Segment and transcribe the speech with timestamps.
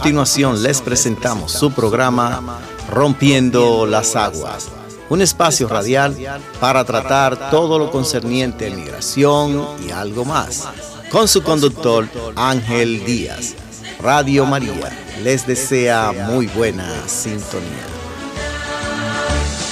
[0.00, 4.68] Continuación les presentamos su programa Rompiendo las Aguas,
[5.10, 6.16] un espacio radial
[6.58, 10.66] para tratar todo lo concerniente a migración y algo más,
[11.10, 13.54] con su conductor Ángel Díaz.
[14.00, 14.90] Radio María
[15.22, 17.84] les desea muy buena sintonía.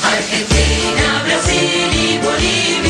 [0.05, 2.88] Argentina, Brasil y Bolivia,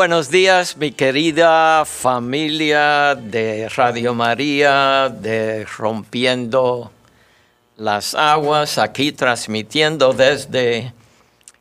[0.00, 6.90] buenos días, mi querida familia de Radio María, de Rompiendo
[7.76, 10.94] las Aguas, aquí transmitiendo desde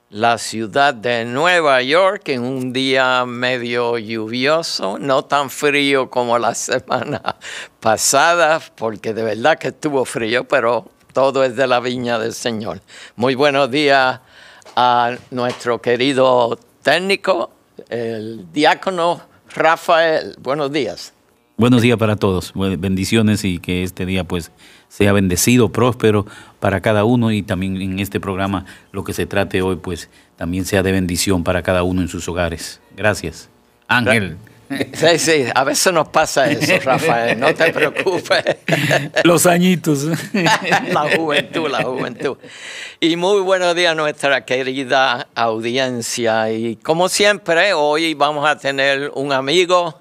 [0.09, 6.55] la ciudad de Nueva York en un día medio lluvioso, no tan frío como la
[6.69, 7.35] semana
[7.81, 12.79] pasada, porque de verdad que estuvo frío, pero todo es de la viña del Señor.
[13.17, 14.22] Muy buenos días
[14.78, 17.59] a nuestro querido técnico,
[17.89, 19.22] el diácono
[19.53, 20.35] Rafael.
[20.39, 21.13] Buenos días.
[21.57, 24.50] Buenos días para todos, bendiciones y que este día pues
[24.88, 26.25] sea bendecido, próspero
[26.61, 30.63] para cada uno y también en este programa lo que se trate hoy pues también
[30.63, 32.79] sea de bendición para cada uno en sus hogares.
[32.95, 33.49] Gracias.
[33.89, 34.38] Ángel.
[34.94, 38.44] Sí, sí, a veces nos pasa eso, Rafael, no te preocupes.
[39.24, 40.06] Los añitos.
[40.34, 42.38] la juventud, la juventud.
[43.00, 46.52] Y muy buenos días a nuestra querida audiencia.
[46.52, 50.00] Y como siempre, hoy vamos a tener un amigo,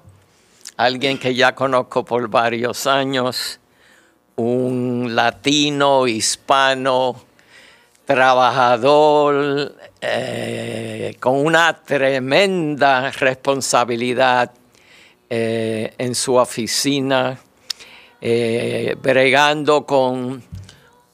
[0.77, 3.59] alguien que ya conozco por varios años,
[4.35, 7.15] un latino, hispano,
[8.05, 14.51] trabajador, eh, con una tremenda responsabilidad
[15.29, 17.39] eh, en su oficina,
[18.21, 20.43] eh, bregando con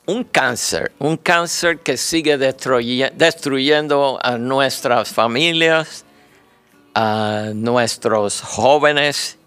[0.07, 6.05] un cáncer, un cáncer que sigue destruye- destruyendo a nuestras familias,
[6.93, 9.37] a nuestros jóvenes.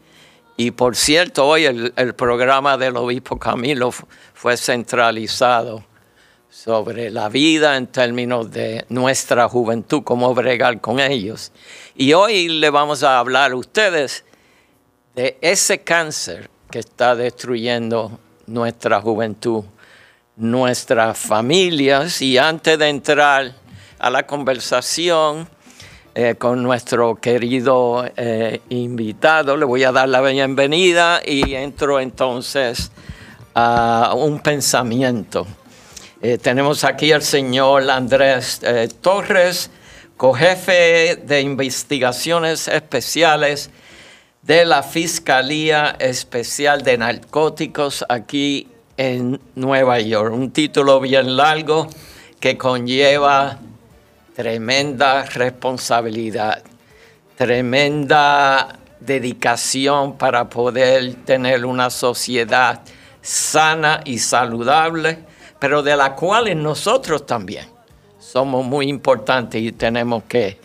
[0.56, 5.84] Y por cierto, hoy el, el programa del obispo Camilo fu- fue centralizado
[6.50, 11.52] sobre la vida en términos de nuestra juventud, cómo bregar con ellos.
[11.94, 14.24] Y hoy le vamos a hablar a ustedes
[15.18, 19.64] de ese cáncer que está destruyendo nuestra juventud,
[20.36, 22.22] nuestras familias.
[22.22, 23.52] Y antes de entrar
[23.98, 25.48] a la conversación
[26.14, 32.92] eh, con nuestro querido eh, invitado, le voy a dar la bienvenida y entro entonces
[33.54, 35.48] a un pensamiento.
[36.22, 38.60] Eh, tenemos aquí al señor Andrés
[39.00, 39.68] Torres,
[40.16, 43.68] cojefe de investigaciones especiales
[44.48, 48.66] de la Fiscalía Especial de Narcóticos aquí
[48.96, 50.32] en Nueva York.
[50.32, 51.86] Un título bien largo
[52.40, 53.58] que conlleva
[54.34, 56.62] tremenda responsabilidad,
[57.36, 62.80] tremenda dedicación para poder tener una sociedad
[63.20, 65.18] sana y saludable,
[65.58, 67.66] pero de la cual nosotros también
[68.18, 70.58] somos muy importantes y tenemos que,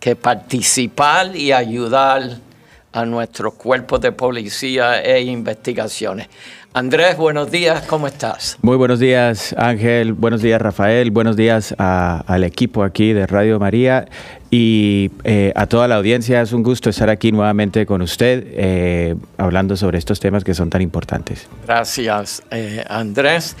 [0.00, 2.49] que participar y ayudar
[2.92, 6.28] a nuestros cuerpos de policía e investigaciones.
[6.72, 8.56] Andrés, buenos días, ¿cómo estás?
[8.62, 10.12] Muy buenos días, Ángel.
[10.12, 11.10] Buenos días, Rafael.
[11.10, 14.06] Buenos días a- al equipo aquí de Radio María
[14.52, 16.40] y eh, a toda la audiencia.
[16.40, 20.70] Es un gusto estar aquí nuevamente con usted eh, hablando sobre estos temas que son
[20.70, 21.48] tan importantes.
[21.66, 23.56] Gracias, eh, Andrés.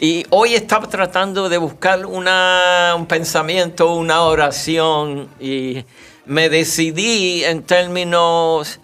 [0.00, 5.84] Y hoy estaba tratando de buscar una- un pensamiento, una oración, y
[6.26, 8.80] me decidí en términos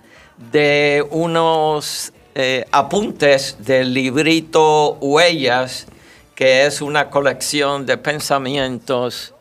[0.53, 5.87] de unos eh, apuntes del librito Huellas,
[6.35, 9.33] que es una colección de pensamientos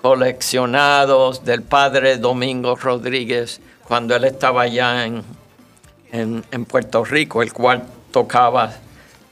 [0.00, 5.24] coleccionados del padre Domingo Rodríguez cuando él estaba allá en,
[6.12, 8.72] en, Puerto Rico, el cual tocaba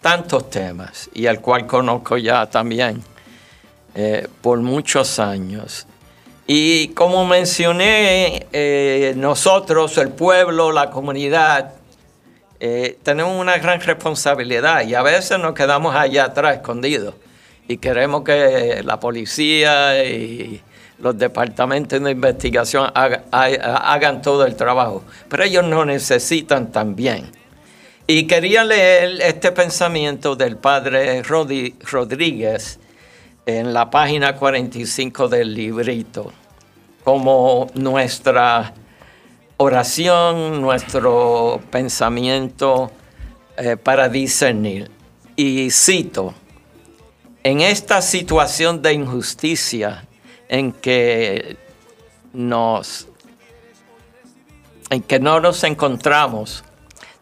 [0.00, 3.02] tantos temas y al cual conozco ya también
[3.94, 5.86] eh, por muchos años.
[6.46, 11.74] Y como mencioné, eh, nosotros, el pueblo, la comunidad,
[12.60, 17.14] eh, tenemos una gran responsabilidad y a veces nos quedamos allá atrás escondidos
[17.68, 20.60] y queremos que la policía y
[20.98, 27.30] los departamentos de investigación haga- ha- hagan todo el trabajo, pero ellos no necesitan también.
[28.06, 32.78] Y quería leer este pensamiento del padre Rodríguez
[33.46, 36.32] en la página 45 del librito,
[37.04, 38.74] como nuestra
[39.56, 42.90] oración, nuestro pensamiento
[43.56, 44.90] eh, para discernir.
[45.36, 46.34] Y cito,
[47.42, 50.06] en esta situación de injusticia
[50.48, 51.56] en que
[52.32, 53.08] nos
[54.90, 56.62] en que no nos encontramos,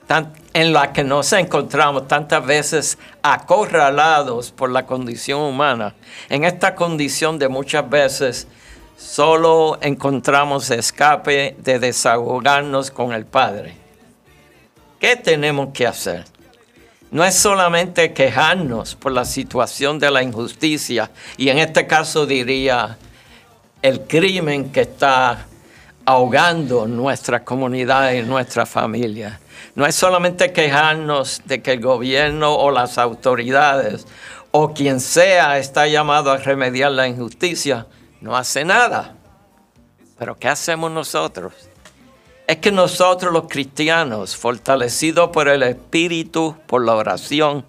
[0.09, 5.95] tan- en la que nos encontramos tantas veces acorralados por la condición humana,
[6.29, 8.49] en esta condición de muchas veces
[8.97, 13.75] solo encontramos escape de desahogarnos con el Padre.
[14.99, 16.25] ¿Qué tenemos que hacer?
[17.11, 22.99] No es solamente quejarnos por la situación de la injusticia, y en este caso diría
[23.83, 25.47] el crimen que está
[26.05, 29.41] ahogando nuestra comunidad y nuestra familia.
[29.75, 34.07] No es solamente quejarnos de que el gobierno o las autoridades
[34.51, 37.87] o quien sea está llamado a remediar la injusticia,
[38.21, 39.15] no hace nada.
[40.19, 41.53] Pero ¿qué hacemos nosotros?
[42.47, 47.65] Es que nosotros los cristianos, fortalecidos por el Espíritu, por la oración,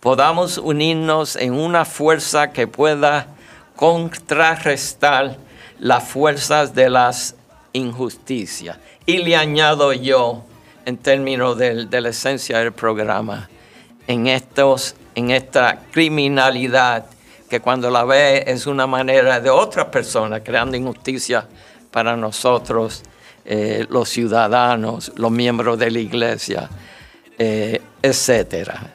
[0.00, 3.28] podamos unirnos en una fuerza que pueda
[3.76, 5.36] contrarrestar
[5.78, 7.36] las fuerzas de las
[7.72, 8.78] injusticias.
[9.04, 10.44] Y le añado yo,
[10.86, 13.50] en términos de, la esencia del programa,
[14.06, 17.06] en, estos, en esta criminalidad
[17.50, 21.46] que cuando la ve es una manera de otras personas creando injusticia
[21.90, 23.02] para nosotros,
[23.44, 26.70] eh, los ciudadanos, los miembros de la iglesia,
[27.36, 28.94] eh, etcétera.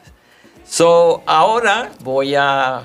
[0.64, 2.82] So, ahora voy a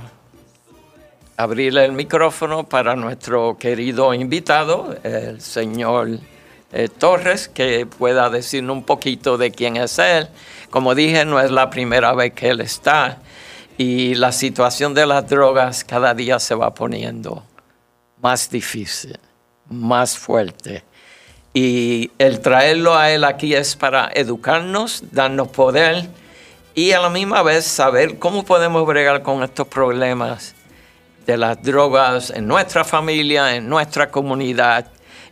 [1.37, 6.19] abrirle el micrófono para nuestro querido invitado, el señor
[6.71, 10.27] eh, Torres, que pueda decirnos un poquito de quién es él.
[10.69, 13.19] Como dije, no es la primera vez que él está
[13.77, 17.43] y la situación de las drogas cada día se va poniendo
[18.21, 19.17] más difícil,
[19.69, 20.83] más fuerte.
[21.53, 26.07] Y el traerlo a él aquí es para educarnos, darnos poder
[26.75, 30.53] y a la misma vez saber cómo podemos bregar con estos problemas
[31.25, 34.87] de las drogas en nuestra familia, en nuestra comunidad.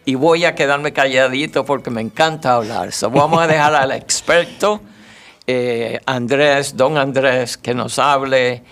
[0.05, 2.91] Y voy a quedarme calladito porque me encanta hablar.
[2.91, 4.81] So, vamos a dejar al experto,
[5.47, 8.63] eh, Andrés, don Andrés, que nos hable.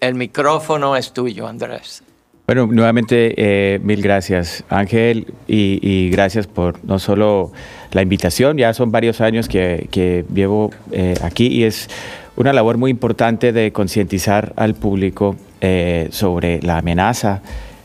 [0.00, 2.02] El micrófono es tuyo, Andrés.
[2.48, 7.52] Bueno, nuevamente eh, mil gracias Ángel y, y gracias por no solo
[7.92, 11.90] la invitación, ya son varios años que, que llevo eh, aquí y es
[12.36, 17.42] una labor muy importante de concientizar al público eh, sobre la amenaza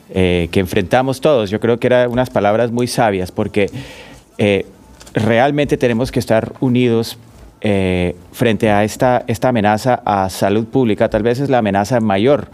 [0.10, 1.50] eh, que enfrentamos todos.
[1.50, 3.70] Yo creo que eran unas palabras muy sabias porque
[4.38, 4.66] eh,
[5.14, 7.18] realmente tenemos que estar unidos
[7.62, 11.10] eh, frente a esta, esta amenaza a salud pública.
[11.10, 12.50] Tal vez es la amenaza mayor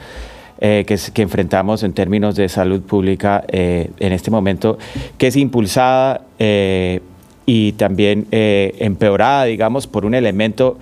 [0.61, 4.77] eh, que, enfrentamos en términos de salud pública eh, en este momento,
[5.17, 6.99] que es impulsada eh,
[7.45, 10.77] y también empeorada, digamos, por un elemento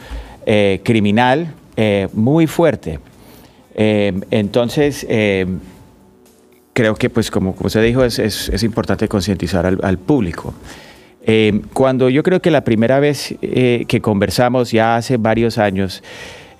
[0.83, 1.53] criminal
[2.13, 2.99] muy fuerte.
[3.75, 5.07] Entonces,
[6.77, 10.53] creo que, pues, como, usted dijo, es, es- es importante concientizar al, al público.
[11.25, 16.03] Eh, cuando yo creo que la primera vez eh, que conversamos, ya hace varios años,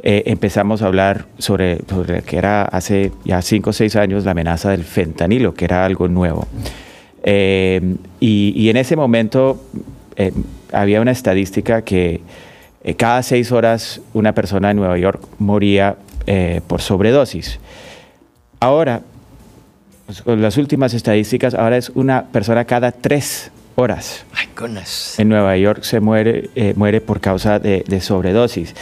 [0.01, 4.31] eh, empezamos a hablar sobre, sobre que era hace ya cinco o seis años la
[4.31, 6.47] amenaza del fentanilo, que era algo nuevo.
[7.23, 9.61] Eh, y, y en ese momento
[10.15, 10.31] eh,
[10.73, 12.21] había una estadística que
[12.83, 15.95] eh, cada seis horas una persona en Nueva York moría
[16.67, 17.59] por sobredosis.
[18.59, 19.01] Ahora,
[20.07, 25.19] pues, con las últimas estadísticas, ahora es una persona cada tres horas My goodness.
[25.19, 28.73] en Nueva York se muere, eh, muere por causa de, de sobredosis.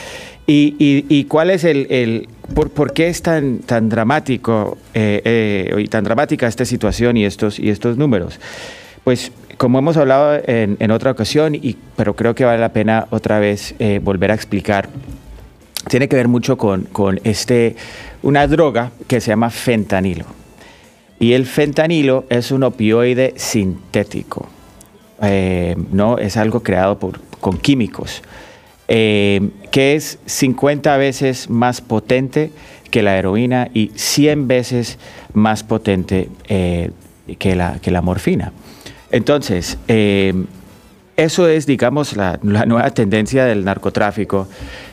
[0.48, 5.22] ¿Y, y- y cuál es el, el- por, por qué es tan, tan dramático eh,
[5.26, 8.40] eh, y tan dramática esta situación y estos, y estos números?
[9.04, 13.08] Pues como hemos hablado en, en otra ocasión, y, pero creo que vale la pena
[13.10, 14.88] otra vez eh, volver a explicar,
[15.90, 17.76] tiene que ver mucho con, con este,
[18.24, 20.26] una droga que se llama fentanilo.
[21.20, 24.48] Y el fentanilo es un opioide sintético.
[25.22, 27.00] Eh, no es algo creado
[27.40, 28.22] con químicos,
[28.88, 32.52] eh, que es 50 veces más potente
[32.92, 35.00] que la heroína y 100 veces
[35.34, 36.92] más potente eh,
[37.40, 38.52] que, la, que la morfina.
[39.10, 44.48] Entonces, eso es, digamos, la, la nueva tendencia del narcotráfico,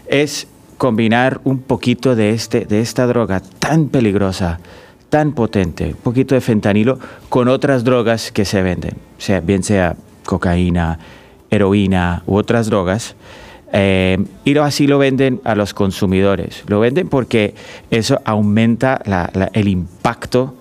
[0.07, 0.47] es
[0.79, 4.61] combinar un poquito de, este, de esta droga tan peligrosa,
[5.13, 9.95] tan potente, un poquito de fentanilo, con otras drogas que se venden, sea, bien sea
[10.25, 10.99] cocaína,
[11.51, 13.15] heroína u otras drogas,
[13.75, 16.65] eh, y así lo venden a los consumidores.
[16.67, 17.55] Lo venden porque
[17.91, 19.03] eso aumenta
[19.53, 20.55] el impacto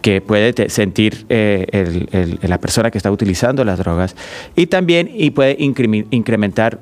[0.00, 4.16] que puede sentir eh, la persona que está utilizando las drogas
[4.56, 6.78] y también y puede incrementar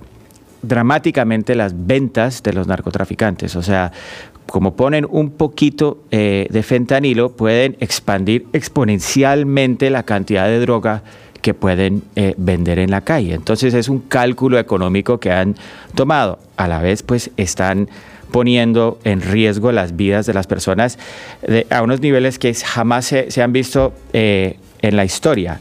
[0.62, 3.56] dramáticamente las ventas de los narcotraficantes.
[3.56, 3.90] O sea,
[4.46, 11.02] como ponen un poquito eh, de fentanilo, pueden expandir exponencialmente la cantidad de droga
[11.42, 13.34] que pueden eh, vender en la calle.
[13.34, 15.56] Entonces es un cálculo económico que han
[15.94, 16.38] tomado.
[16.56, 17.88] A la vez, pues están
[18.30, 20.98] poniendo en riesgo las vidas de las personas
[21.70, 25.60] a unos niveles que jamás se, han visto eh, en la historia.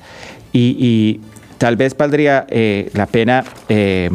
[0.52, 1.20] Y,
[1.58, 2.46] tal vez valdría
[2.94, 4.10] la pena que,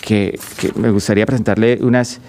[0.00, 2.20] que me gustaría presentarle unas,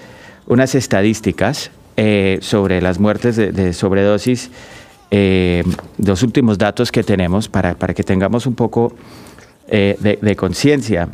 [0.48, 4.50] unas estadísticas eh, sobre las muertes de, sobredosis,
[5.14, 5.64] eh,
[5.98, 8.94] los últimos datos que tenemos para, para que tengamos un poco
[9.68, 11.10] eh, de, conciencia.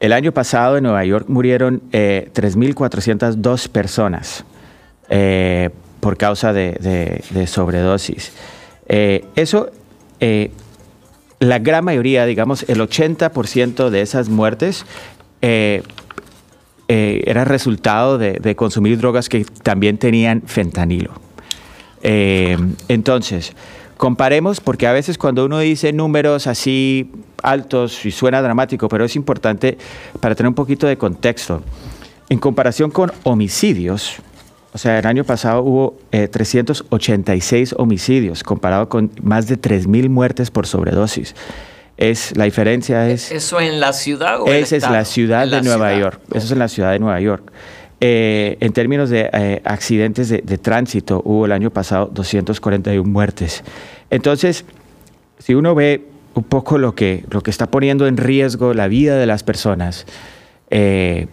[0.00, 4.44] El año pasado en Nueva York murieron eh, 3.402 personas
[6.00, 8.32] por causa de, sobredosis.
[8.88, 9.70] Eso,
[11.40, 14.86] la gran mayoría, digamos, el 80% de esas muertes
[16.90, 21.12] eh, eh, era resultado de, consumir drogas que también tenían fentanilo.
[22.02, 23.52] Eh, entonces,
[23.96, 27.12] comparemos, porque a veces cuando uno dice números así
[27.44, 29.78] altos y suena dramático, pero es importante
[30.18, 31.62] para tener un poquito de contexto.
[32.28, 34.16] En comparación con homicidios,
[34.72, 40.50] o sea, el año pasado hubo eh, 386 homicidios, comparado con más de 3.000 muertes
[40.50, 41.36] por sobredosis.
[42.00, 43.30] Es, la diferencia es...
[43.30, 46.00] ¿Eso en la ciudad o Esa es la ciudad de la Nueva ciudad.
[46.00, 46.20] York.
[46.32, 47.52] Eso es en la ciudad de Nueva York.
[48.00, 53.62] Eh, en términos de eh, accidentes de, de tránsito, hubo el año pasado 241 muertes.
[54.08, 54.64] Entonces,
[55.38, 59.18] si uno ve un poco lo que, lo que está poniendo en riesgo la vida
[59.18, 60.06] de las personas,
[60.70, 61.26] eh,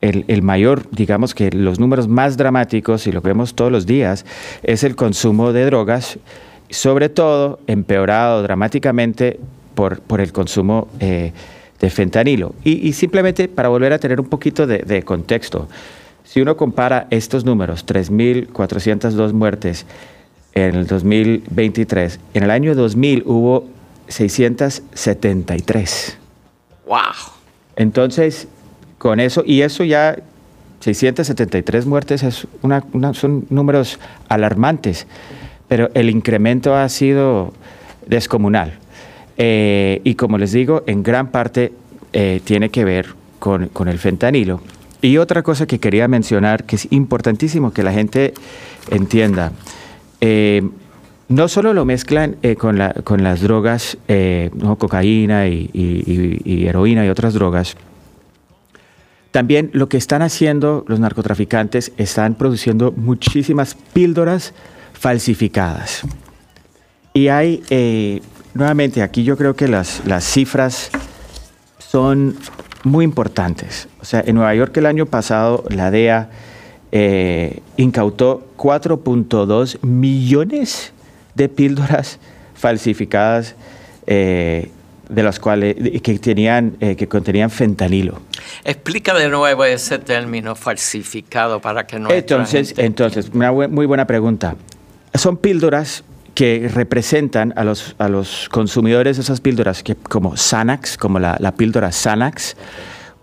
[0.00, 4.24] el, el mayor, digamos que los números más dramáticos, y lo vemos todos los días,
[4.62, 6.18] es el consumo de drogas,
[6.70, 9.38] sobre todo empeorado dramáticamente
[9.74, 11.32] por, por el consumo eh,
[11.80, 12.54] de fentanilo.
[12.64, 15.68] Y, y simplemente para volver a tener un poquito de, de contexto,
[16.24, 19.86] si uno compara estos números, 3.402 muertes
[20.54, 23.66] en el 2023, en el año 2000 hubo
[24.08, 26.18] 673.
[26.86, 26.98] ¡Wow!
[27.76, 28.48] Entonces,
[28.98, 30.16] con eso, y eso ya,
[30.80, 33.98] 673 muertes es una, una- son números
[34.28, 35.06] alarmantes,
[35.68, 37.52] pero el incremento ha sido
[38.06, 38.78] descomunal.
[39.42, 41.72] Eh, y como les digo, en gran parte
[42.12, 43.06] eh, tiene que ver
[43.38, 44.60] con, con el fentanilo.
[45.00, 48.34] Y otra cosa que quería mencionar, que es importantísimo que la gente
[48.90, 49.52] entienda,
[50.20, 50.60] eh,
[51.28, 54.76] no solo lo mezclan eh, con, la- con las drogas, eh, ¿no?
[54.76, 57.76] cocaína y, y- y- y heroína y otras drogas,
[59.30, 64.52] también lo que están haciendo los narcotraficantes, están produciendo muchísimas píldoras
[64.92, 66.02] falsificadas.
[67.14, 68.20] Y hay, eh,
[68.54, 70.90] nuevamente, aquí yo creo que las, las cifras
[71.78, 72.36] son
[72.84, 73.88] muy importantes.
[74.00, 76.30] O sea, en Nueva York el año pasado la DEA
[76.92, 80.92] eh, incautó 4.2 millones
[81.34, 82.18] de píldoras
[82.54, 83.54] falsificadas
[84.06, 84.70] eh,
[85.08, 88.20] de las cuales que tenían eh, que contenían fentanilo.
[88.64, 94.06] Explica de nuevo ese término falsificado para que no Entonces, entonces una bu- muy buena
[94.06, 94.56] pregunta.
[95.14, 96.04] Son píldoras
[96.34, 101.36] que representan a los, a los consumidores de esas píldoras, que, como Xanax, como la,
[101.40, 102.56] la píldora Xanax,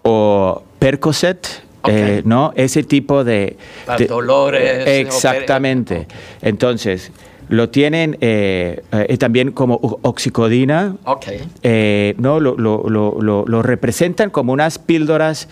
[0.03, 1.47] o Percocet,
[1.81, 1.89] Ok.
[1.91, 2.51] eh, ¿no?
[2.55, 3.57] Ese tipo de...
[3.85, 6.07] Para de- dolores, Exactamente.
[6.41, 7.11] Entonces,
[7.49, 10.95] lo tienen eh, eh, también como oxicodina,
[12.17, 15.47] no lo, lo- lo- representan como unas píldoras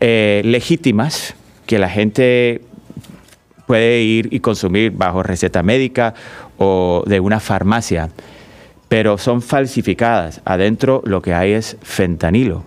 [0.00, 1.34] legítimas
[1.66, 2.62] que la gente
[3.72, 6.12] puede ir y consumir bajo receta médica
[6.58, 8.10] o de una farmacia,
[8.88, 10.42] pero son falsificadas.
[10.44, 12.64] Adentro lo que hay es fentanilo.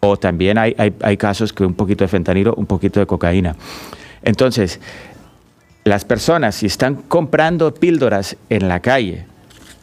[0.00, 3.54] O también hay, hay- hay casos que un poquito de fentanilo, un poquito de cocaína.
[4.22, 4.80] Entonces,
[5.84, 9.26] las personas, si están comprando píldoras en la calle,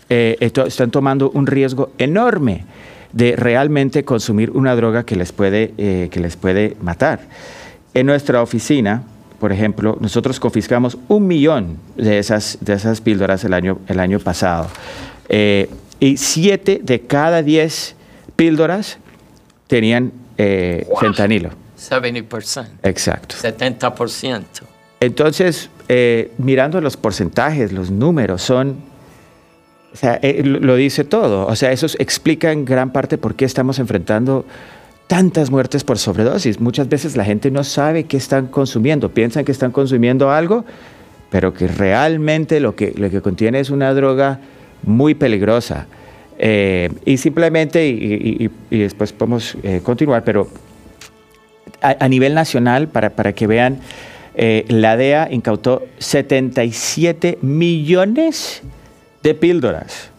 [0.10, 2.65] eh, están tomando un riesgo enorme
[3.13, 7.19] de realmente consumir una droga que les puede, eh, que les puede matar.
[7.93, 9.03] En nuestra oficina,
[9.41, 14.19] por ejemplo, nosotros confiscamos un millón de esas, de esas píldoras el año, el año
[14.19, 14.67] pasado.
[15.29, 15.67] Eh,
[16.00, 17.95] y siete de cada diez
[18.36, 19.00] píldoras
[19.65, 20.98] tenían eh, Wow.
[21.00, 21.50] fentanilo.
[21.75, 22.67] 70%.
[22.83, 23.36] Exacto.
[23.41, 24.43] 70%.
[25.00, 28.75] Entonces, eh, mirando los porcentajes, los números son,
[29.91, 31.48] o sea, eh, lo dice todo.
[31.48, 34.45] O sea, eso explica en gran parte por qué estamos enfrentando
[35.12, 36.62] tantas muertes por sobredosis.
[36.62, 40.63] Muchas veces la gente no sabe qué están consumiendo, piensan que están consumiendo algo,
[41.30, 44.39] pero que realmente lo que, lo que contiene es una droga
[44.84, 45.88] muy peligrosa.
[46.39, 50.48] Eh, y simplemente, y, después podemos eh, continuar, pero
[51.82, 53.80] a, a nivel nacional, para, para que vean,
[54.36, 58.62] eh, la DEA incautó 77 millones
[59.24, 60.10] de píldoras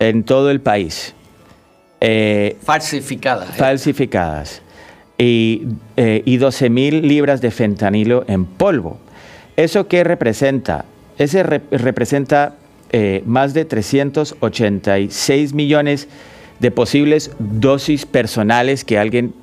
[0.00, 1.14] en todo el país.
[2.00, 3.44] Eh, Falsificada.
[3.46, 3.52] ¿eh?
[3.56, 4.62] falsificadas
[5.18, 5.62] y,
[5.96, 8.98] eh, y 12 mil libras de fentanilo en polvo.
[9.56, 10.84] ¿Eso qué representa?
[11.18, 12.54] Ese re- representa
[12.92, 16.08] eh, más de 386 millones
[16.60, 19.34] de posibles dosis personales que alguien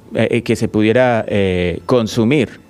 [0.46, 1.26] que se pudiera
[1.86, 2.62] consumir.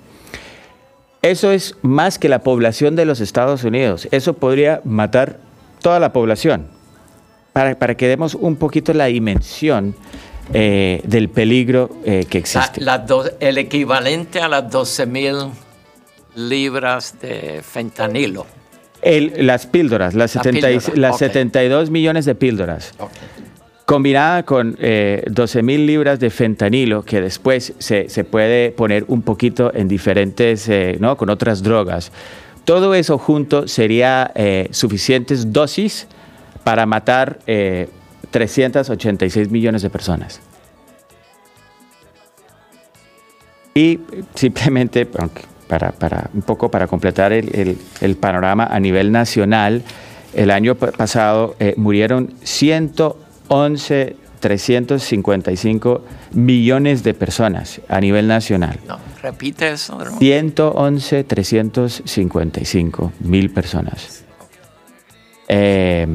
[1.22, 4.08] Eso es más que la población de los Estados Unidos.
[4.10, 5.38] Eso podría matar
[5.80, 6.66] toda la población.
[7.56, 9.94] Para, para que demos un poquito la dimensión
[10.52, 12.80] eh, del peligro eh, que La- existe.
[12.82, 15.36] las dos- el equivalente a las 12 mil
[16.34, 18.44] libras de fentanilo.
[19.00, 21.18] El- las píldoras, las, La 70 y- píldora, las ok.
[21.18, 22.92] 72 millones de píldoras,
[23.86, 29.22] combinada con eh, 12 mil libras de fentanilo, que después se, se puede poner un
[29.22, 31.16] poquito en diferentes, eh, ¿no?
[31.16, 32.12] Con otras drogas.
[32.66, 36.06] Todo eso junto sería eh, suficientes dosis
[36.66, 37.88] para matar eh,
[38.32, 40.40] 386 millones de personas.
[43.72, 44.00] Y
[44.34, 45.06] simplemente,
[45.68, 49.84] para, para- un poco para completar el, el- el panorama a nivel nacional,
[50.34, 56.02] el año pa- pasado eh, murieron 111, 355
[56.32, 58.80] millones de personas a nivel nacional.
[58.88, 59.96] No, repite eso.
[60.04, 60.18] ¿no?
[60.18, 64.24] 111, 355 mil personas.
[65.48, 66.08] Eh,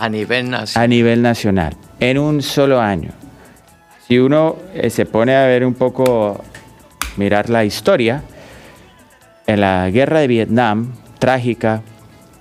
[0.00, 0.82] A nivel nacional.
[0.82, 3.10] a nivel nacional, en un solo año.
[4.08, 6.42] Si uno eh, se pone a ver un poco,
[7.18, 8.22] mirar la historia,
[9.46, 11.82] en la guerra de Vietnam, trágica,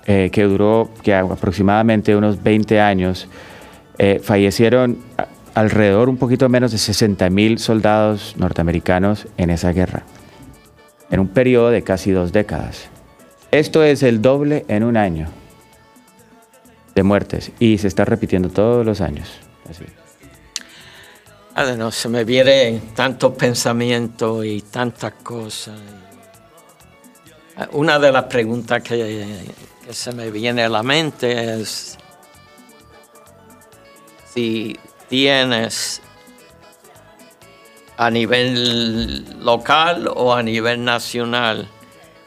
[0.06, 3.28] eh, que duró que aproximadamente unos 20 años,
[3.98, 4.98] eh, fallecieron
[5.54, 10.04] alrededor un poquito menos de 60 mil soldados norteamericanos en esa guerra,
[11.12, 12.88] en un periodo de casi dos décadas.
[13.52, 15.28] Esto es el doble en un año
[16.96, 19.30] de muertes y se está repitiendo todos los años.
[19.70, 19.86] Así.
[21.56, 25.80] Ah, no, se me vienen tantos pensamientos y tantas cosas.
[27.72, 29.46] Una de las preguntas que
[29.92, 31.98] se me viene a la mente es
[34.34, 36.02] si tienes
[37.98, 41.68] a nivel local o a nivel nacional.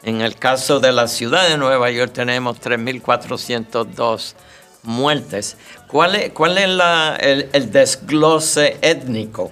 [0.03, 4.35] En el caso de la ciudad de Nueva York tenemos 3.402
[4.83, 5.55] muertes.
[5.87, 9.51] ¿Cuál es, cuál es la- el, el desglose étnico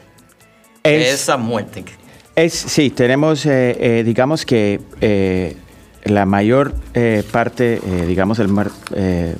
[0.83, 1.85] de Es- esa muerte?
[2.35, 5.55] Es, sí, tenemos, eh, eh, digamos que eh,
[6.05, 6.73] la mayor
[7.31, 9.37] parte, digamos, el, mar- en,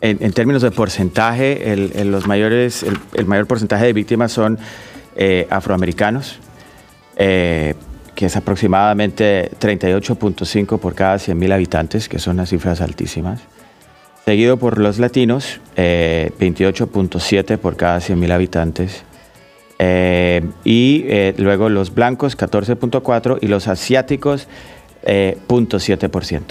[0.00, 4.58] en términos de porcentaje, el, el- los mayores, el, el mayor porcentaje de víctimas son
[5.50, 6.38] afroamericanos,
[8.14, 13.40] que es aproximadamente 38.5 por cada 100.000 habitantes, que son unas cifras altísimas.
[14.24, 19.04] Seguido por los latinos, eh, 28.7 por cada 100.000 habitantes.
[19.78, 24.46] Eh, y eh, luego los blancos 14.4 y los asiáticos
[25.02, 26.42] eh, 0.7%.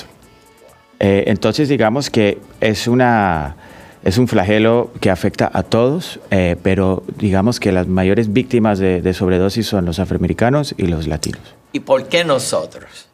[1.00, 3.56] Eh, entonces digamos que es, una,
[4.04, 9.02] es un flagelo que afecta a todos, eh, pero digamos que las mayores víctimas de,
[9.02, 11.42] de sobredosis son los afroamericanos y los latinos.
[11.72, 13.08] ¿Y por qué nosotros?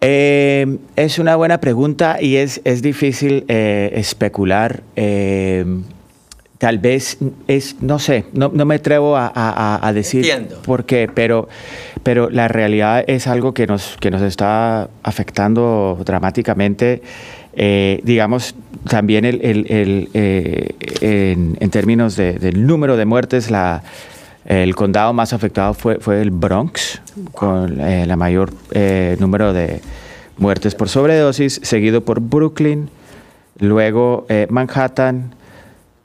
[0.00, 4.82] Eh, es una buena pregunta y es, es difícil eh, especular.
[4.96, 5.64] Eh,
[6.58, 9.30] tal vez es, no sé, no, no me atrevo a, a-
[9.76, 10.60] a- a decir Entiendo.
[10.62, 11.48] por qué, pero,
[12.02, 17.02] pero la realidad es algo que nos, que nos está afectando dramáticamente.
[17.54, 18.54] Eh, digamos,
[18.88, 23.82] también el, el- el, eh, en, en términos de- del número de muertes, la,
[24.46, 27.00] el condado más afectado fue, fue el Bronx,
[27.32, 29.80] con eh, la mayor eh, número de
[30.38, 32.88] muertes por sobredosis, seguido por Brooklyn,
[33.58, 35.34] luego Manhattan,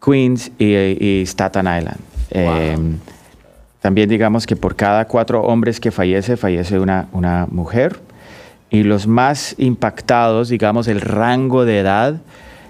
[0.06, 3.00] Queens y, y Staten Island.
[3.82, 8.00] También digamos que por cada cuatro hombres que fallece, fallece una, una mujer.
[8.70, 12.16] Y los más impactados, digamos, el rango de edad,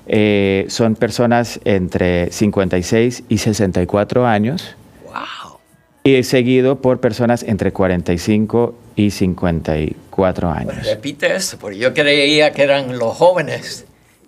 [0.07, 5.59] eh, son personas entre 56 y 64 años ¡Wow!
[6.03, 10.85] y seguido por personas entre 45 y 54 años.
[10.85, 13.85] Repite eso, porque yo creía que eran los jóvenes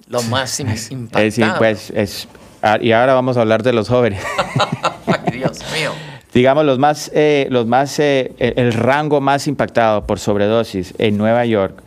[0.10, 1.58] los más Es impactados.
[1.58, 2.28] pues, es,
[2.62, 4.22] ah, y ahora vamos a hablar de los jóvenes.
[5.32, 5.92] Dios mío.
[6.34, 11.18] Digamos, los más, eh, los más, eh, el el rango más impactado por sobredosis en
[11.18, 11.82] Nueva York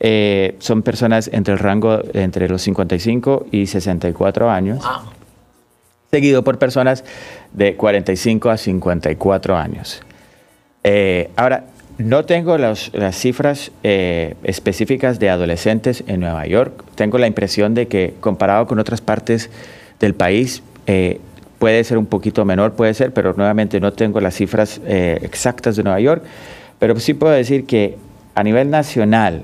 [0.00, 5.12] eh, son personas entre el rango entre los 55 y 64 años, Wow.
[6.10, 7.04] seguido por personas
[7.52, 10.02] de 45 a 54 años.
[10.82, 11.64] Eh, ahora,
[11.96, 16.82] no tengo los- las cifras eh, específicas de adolescentes en Nueva York.
[16.96, 19.48] Tengo la impresión de que comparado con otras partes
[20.00, 21.20] del país, eh,
[21.58, 25.76] puede ser un poquito menor, puede ser, pero nuevamente no tengo las cifras eh, exactas
[25.76, 26.22] de Nueva York.
[26.78, 27.96] Pero sí puedo decir que
[28.34, 29.42] a nivel nacional,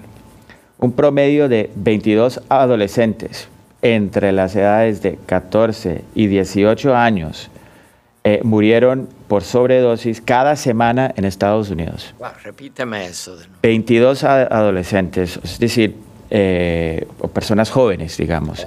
[0.78, 3.48] un promedio de 22 adolescentes
[3.82, 7.50] entre las edades de 14 y 18 años
[8.24, 12.14] eh, murieron por sobredosis cada semana en Estados Unidos.
[12.18, 13.58] Wow, repíteme eso de nuevo.
[13.62, 15.94] 22 a- adolescentes, es decir,
[16.30, 18.66] eh, o personas jóvenes, digamos,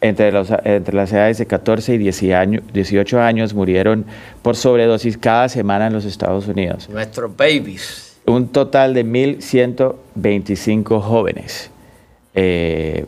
[0.00, 4.04] entre, los, entre las edades de 14 y 10 año- 18 años murieron
[4.42, 6.88] por sobredosis cada semana en los Estados Unidos.
[6.88, 8.18] Nuestros babies.
[8.26, 11.70] Un total de 1.125 jóvenes.
[12.34, 13.06] Eh,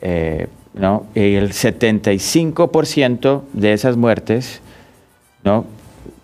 [0.00, 1.06] eh, ¿no?
[1.14, 4.60] Y el 75% de esas muertes,
[5.44, 5.64] ¿no?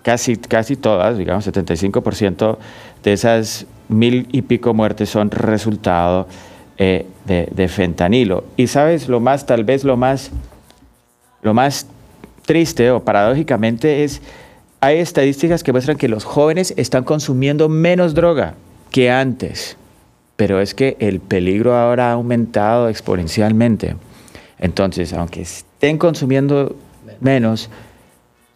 [0.02, 2.58] casi, casi todas, digamos, 75%
[3.02, 6.26] de esas mil y pico muertes son resultado
[6.78, 8.44] eh, de, fentanilo.
[8.56, 10.30] Y sabes, lo más, tal vez lo más,
[11.42, 11.86] lo más
[12.44, 14.20] triste o paradójicamente es,
[14.80, 18.54] hay estadísticas que muestran que los jóvenes están consumiendo menos droga
[18.90, 19.76] que antes,
[20.36, 23.96] pero es que el peligro ahora ha aumentado exponencialmente.
[24.58, 26.76] Entonces, aunque estén consumiendo
[27.20, 27.70] menos,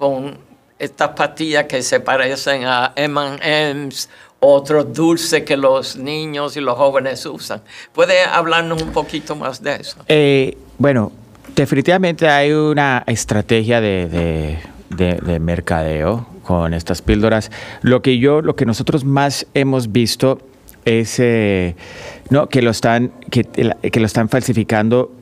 [0.00, 0.38] con
[0.78, 4.08] estas pastillas que se parecen a M&M's,
[4.40, 7.60] otros dulces que los niños y los jóvenes usan.
[7.92, 9.98] ¿Puede hablarnos un poquito más de eso?
[10.08, 11.12] Eh, bueno,
[11.54, 14.58] definitivamente hay una estrategia de, de-
[14.88, 17.50] de- de mercadeo con estas píldoras.
[17.82, 20.40] Lo que yo, lo que nosotros más hemos visto
[20.86, 21.76] es eh,
[22.30, 25.12] no, que lo están, que, que lo están falsificando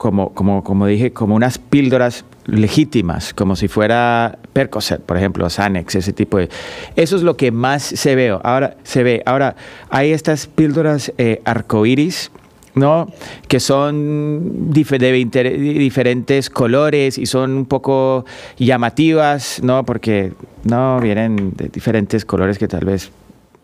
[0.00, 5.94] como, como, como dije, como unas píldoras legítimas, como si fuera Percocet, por ejemplo, Xanax,
[5.94, 6.48] ese tipo de...
[6.96, 8.34] Eso es lo que más se ve.
[8.42, 9.22] Ahora, se ve.
[9.26, 9.56] Ahora,
[9.90, 12.30] hay estas píldoras eh, arcoíris,
[12.74, 13.12] ¿no?
[13.46, 18.24] Que son de diferentes colores y son un poco
[18.56, 19.84] llamativas, ¿no?
[19.84, 20.32] Porque,
[20.64, 20.98] ¿no?
[20.98, 23.12] Vienen de diferentes colores que tal vez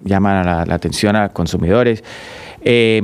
[0.04, 2.04] llaman la atención a consumidores.
[2.60, 3.00] Eh,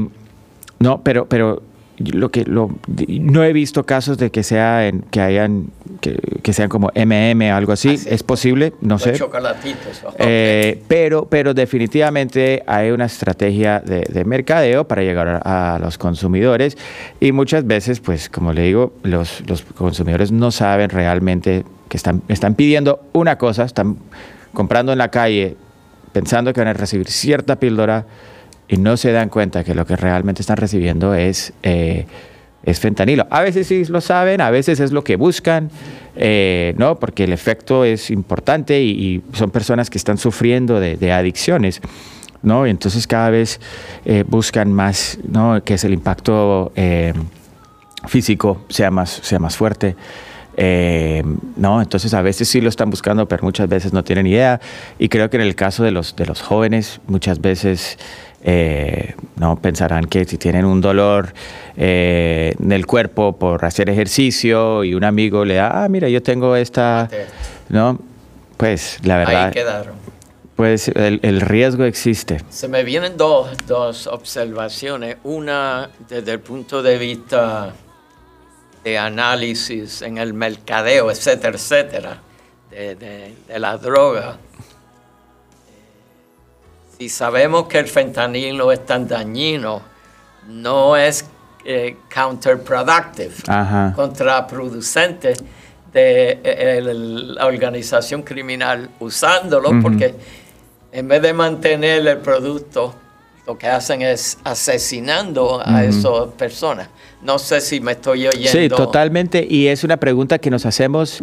[0.81, 1.62] no, pero, pero
[1.99, 2.71] lo que lo,
[3.09, 5.67] no he visto casos de que sea en, que hayan
[6.01, 7.97] que, que sean como MM o algo así.
[7.99, 8.09] Ah.
[8.11, 9.13] Es posible, no sé.
[9.13, 10.03] chocolatitos.
[10.05, 10.15] ok.
[10.19, 15.99] Eh, pero, pero definitivamente hay una estrategia de, de mercadeo para llegar a, a los
[15.99, 16.77] consumidores
[17.21, 22.23] y muchas veces, pues como le digo, los, los consumidores no saben realmente que están,
[22.29, 23.99] están pidiendo una cosa, están
[24.55, 25.57] comprando en la calle
[26.13, 28.07] pensando que van a recibir cierta píldora
[28.73, 32.07] y no se dan cuenta que lo que realmente están recibiendo es, eh,
[32.63, 33.27] es fentanilo.
[33.29, 35.71] A veces sí lo saben, a veces es lo que buscan,
[36.17, 36.99] eh, ¿no?
[36.99, 41.83] porque el efecto es importante y, son personas que están sufriendo de, adicciones.
[42.43, 42.67] ¿no?
[42.67, 43.61] Y entonces cada vez
[44.07, 45.63] eh, buscan más, ¿no?
[45.63, 46.73] que es el impacto
[48.09, 49.97] físico sea más, sea más fuerte.
[51.57, 54.63] No, entonces a veces sí lo están buscando, pero muchas veces no tienen idea.
[54.99, 57.99] Y creo que en el caso de los, de los jóvenes, muchas veces
[58.43, 61.33] eh, no pensarán que si tienen un dolor
[61.77, 66.23] eh, en el cuerpo por hacer ejercicio y un amigo le da, ah, mira, yo
[66.23, 67.09] tengo esta,
[67.69, 67.99] no,
[68.57, 69.95] pues la verdad, Ahí quedaron.
[70.57, 72.41] pues el, el riesgo existe.
[72.51, 75.17] Se me vienen dos, dos observaciones.
[75.25, 77.73] Una desde el punto de vista
[78.85, 82.19] de análisis en el mercadeo, etcétera, etcétera,
[82.71, 84.39] de, de- de la droga.
[87.03, 89.83] Si sabemos que el fentanilo es tan dañino,
[90.49, 91.25] no es
[91.65, 93.93] eh, counterproductive, Ajá.
[93.97, 95.35] contraproducente
[95.93, 100.15] de eh, el- la organización criminal usándolo, porque
[100.93, 102.95] en vez de mantener el producto,
[103.49, 106.88] lo que hacen es asesinando a esas personas.
[107.21, 108.49] No sé si me estoy oyendo.
[108.49, 109.45] Sí, totalmente.
[109.51, 111.21] Y es una pregunta que nos hacemos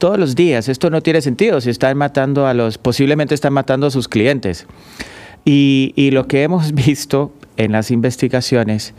[0.00, 0.68] todos los días.
[0.68, 4.66] Esto no tiene sentido si están matando a los, posiblemente están matando a sus clientes.
[5.44, 8.94] Y, lo que hemos visto en las investigaciones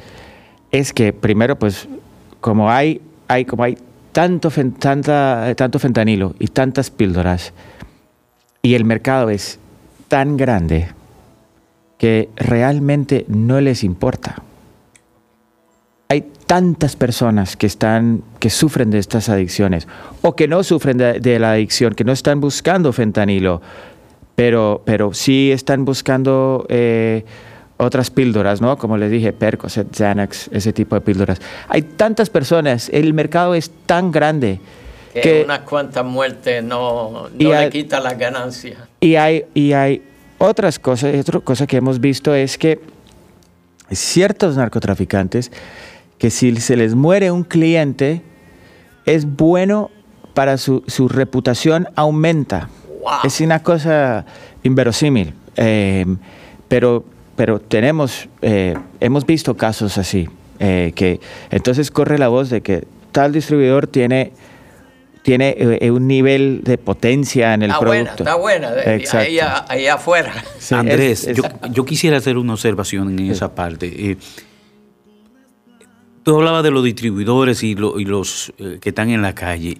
[0.71, 1.89] es que primero, pues,
[2.39, 3.77] como hay, hay, como hay
[4.13, 7.51] tanto, tanta, tanto fentanilo y tantas píldoras,
[8.61, 9.59] y el mercado es
[10.07, 10.89] tan grande
[11.97, 14.43] que realmente no les importa
[16.51, 19.87] tantas personas que están que sufren de estas adicciones
[20.21, 23.61] o que no sufren de, de la adicción, que no están buscando fentanilo,
[24.35, 27.23] pero, pero sí están buscando eh,
[27.77, 28.77] otras píldoras, ¿no?
[28.77, 31.39] Como les dije, Percocet, Xanax, ese tipo de píldoras.
[31.69, 34.59] Hay tantas personas, el mercado es tan grande
[35.13, 38.77] que, que unas cuantas muertes no, no le hay- quita las ganancias.
[38.99, 40.01] y hay, y hay
[40.37, 42.81] otras cosas, otra cosa que hemos visto es que
[43.89, 45.49] ciertos narcotraficantes,
[46.21, 48.21] que si se les muere un cliente,
[49.07, 49.89] es bueno
[50.36, 52.69] para su, su reputación aumenta.
[53.01, 53.12] Wow.
[53.23, 54.27] Es una cosa
[54.62, 56.05] inverosímil, eh,
[56.67, 57.03] pero,
[57.36, 60.29] pero tenemos, eh, hemos visto casos así,
[60.60, 64.31] eh, que entonces corre la voz de que tal distribuidor tiene,
[65.23, 68.03] tiene eh, un nivel de potencia en el Está producto.
[68.03, 68.71] buena, está buena.
[68.73, 69.25] de- Exacto.
[69.27, 70.34] Ahí, a- ahí afuera.
[70.60, 74.17] Sí, Andrés, es- es- yo, yo quisiera hacer una observación en esa parte.
[76.23, 79.77] Tú hablabas de los distribuidores y, lo- y los eh, que están en la calle.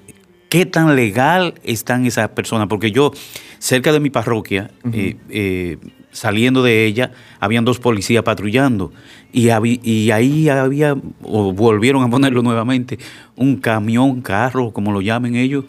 [0.49, 2.67] ¿Qué tan legal están esas personas?
[2.67, 3.12] Porque yo,
[3.60, 5.77] cerca de mi parroquia, eh, eh,
[6.12, 8.91] saliendo de ella, habían dos policías patrullando.
[9.32, 9.49] Y,
[9.89, 12.99] y ahí había, o volvieron a ponerlo nuevamente,
[13.38, 15.65] un camión, carro, como lo llamen ellos,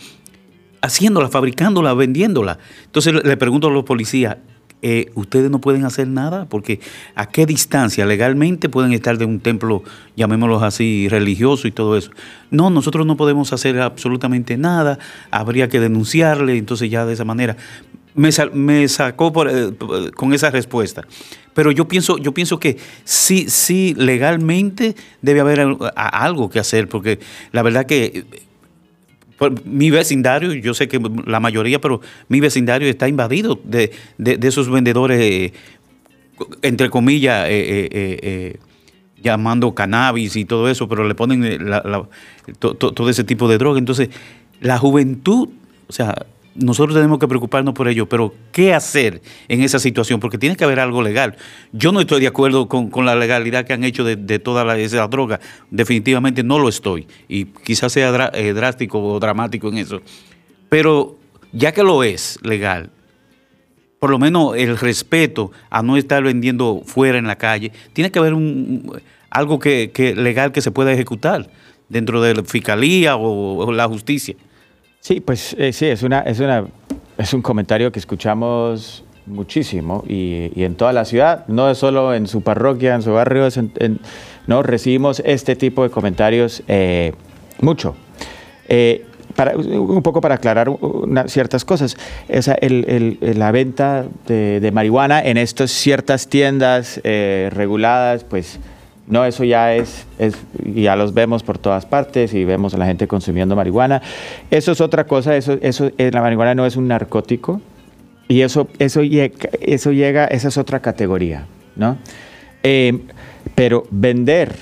[0.81, 2.59] haciéndola, fabricándola, vendiéndola.
[2.85, 4.39] Entonces le pregunto a los policías,
[4.83, 6.47] eh, ¿ustedes no pueden hacer nada?
[6.47, 6.81] Porque
[7.15, 9.83] ¿a qué distancia legalmente pueden estar de un templo,
[10.17, 12.11] llamémoslo así, religioso y todo eso?
[12.51, 14.99] No, nosotros no podemos hacer absolutamente nada,
[15.31, 17.57] habría que denunciarle, entonces ya de esa manera.
[18.15, 21.03] Me, me sacó eh, p- con esa respuesta.
[21.55, 25.61] Pero yo pienso, yo pienso que sí, sí, legalmente debe haber
[25.97, 27.21] algo que hacer, porque
[27.53, 28.25] la verdad que eh,
[29.65, 34.49] mi vecindario, yo sé que la mayoría, pero mi vecindario está invadido de, de- de
[34.49, 35.53] esos vendedores, eh,
[36.63, 38.57] entre comillas, eh, eh,
[39.23, 41.59] llamando cannabis y todo eso, pero le ponen
[42.59, 43.79] todo ese tipo de droga.
[43.79, 44.09] Entonces,
[44.61, 45.49] la juventud,
[45.89, 50.21] o sea, nosotros tenemos que preocuparnos por ello, pero ¿qué hacer en esa situación?
[50.21, 51.37] Porque tiene que haber algo legal.
[51.73, 54.77] Yo no estoy de acuerdo con, la legalidad que han hecho de, de toda la,
[54.77, 55.41] esa droga.
[55.71, 57.07] Definitivamente no lo estoy.
[57.29, 60.03] Y quizás sea eh, drástico o dramático en eso.
[60.69, 61.17] Pero
[61.53, 62.91] ya que lo es legal,
[63.99, 68.19] por lo menos el respeto a no estar vendiendo fuera en la calle, tiene que
[68.19, 71.49] haber un, algo que, legal que se pueda ejecutar
[71.89, 74.35] dentro de la fiscalía o la justicia.
[75.03, 76.65] Sí, pues eh, sí, es, una, es, una,
[77.19, 82.15] es un comentario que escuchamos muchísimo y, y en toda la ciudad, no es solo
[82.15, 83.49] en su parroquia, en su barrio,
[84.47, 87.15] no recibimos este tipo de comentarios eh,
[87.61, 87.97] mucho.
[88.69, 91.97] Eh, para, un poco para aclarar una- ciertas cosas,
[92.29, 98.61] Esa, el- el- la venta de, de marihuana en estas ciertas tiendas eh, reguladas, pues
[99.13, 100.07] no, eso ya es,
[100.75, 104.01] ya los vemos por todas partes y vemos a la gente consumiendo marihuana.
[104.51, 107.61] Eso es otra cosa, eso, eso, eh, la marihuana no es un narcótico
[108.27, 111.45] y eso, eso, llega, esa es otra categoría,
[111.77, 111.99] ¿no?
[112.63, 113.01] Eh,
[113.55, 114.55] pero vender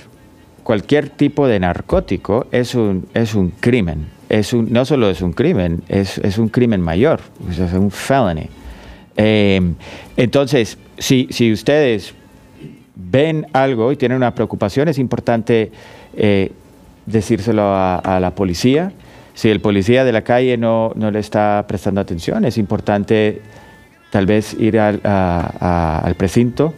[0.64, 4.08] cualquier tipo de narcótico es un, es un crimen.
[4.28, 8.48] Es un, no solo es un crimen, es, es un crimen mayor, es un felony.
[9.16, 9.60] Eh,
[10.16, 12.14] entonces, si ustedes
[13.10, 15.70] ven algo y tienen una preocupación, es importante
[16.16, 16.52] eh,
[17.06, 18.92] decírselo a, la policía.
[19.34, 23.40] si el policía de la calle no, no le está prestando atención, es importante
[24.10, 26.74] tal vez ir al, al precinto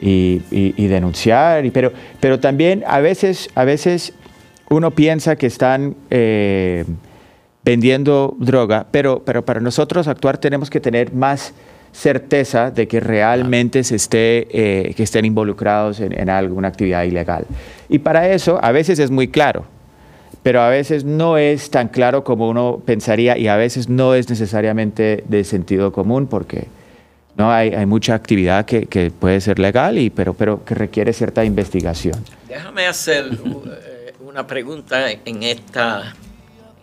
[0.00, 4.14] y, denunciar, pero, pero también a veces, a veces
[4.70, 6.84] uno piensa que están eh,
[7.64, 11.52] vendiendo droga, pero, pero para nosotros actuar tenemos que tener más
[11.92, 17.44] certeza de que realmente se esté, eh, que estén involucrados en, en alguna actividad ilegal.
[17.88, 19.64] Y para eso a veces es muy claro,
[20.42, 24.28] pero a veces no es tan claro como uno pensaría y a veces no es
[24.28, 26.68] necesariamente de sentido común porque
[27.38, 31.12] no hay, hay mucha actividad que, que puede ser legal, y, pero, pero que requiere
[31.12, 32.16] cierta investigación.
[32.48, 36.16] Déjame hacer eh, una pregunta en esta,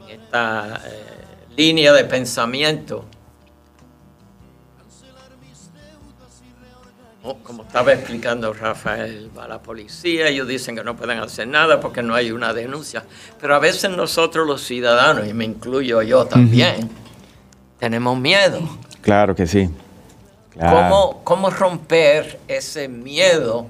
[0.07, 3.03] en esta eh, línea de pensamiento.
[7.43, 12.03] Como estaba explicando Rafael, va la policía, ellos dicen que no pueden hacer nada porque
[12.03, 13.03] no hay una denuncia.
[13.41, 16.89] Pero a veces nosotros los ciudadanos, y me incluyo yo también,
[17.79, 18.59] tenemos miedo.
[19.01, 19.69] Claro que sí.
[20.51, 20.77] Claro.
[20.77, 23.67] ¿Cómo, ¿Cómo romper ese miedo?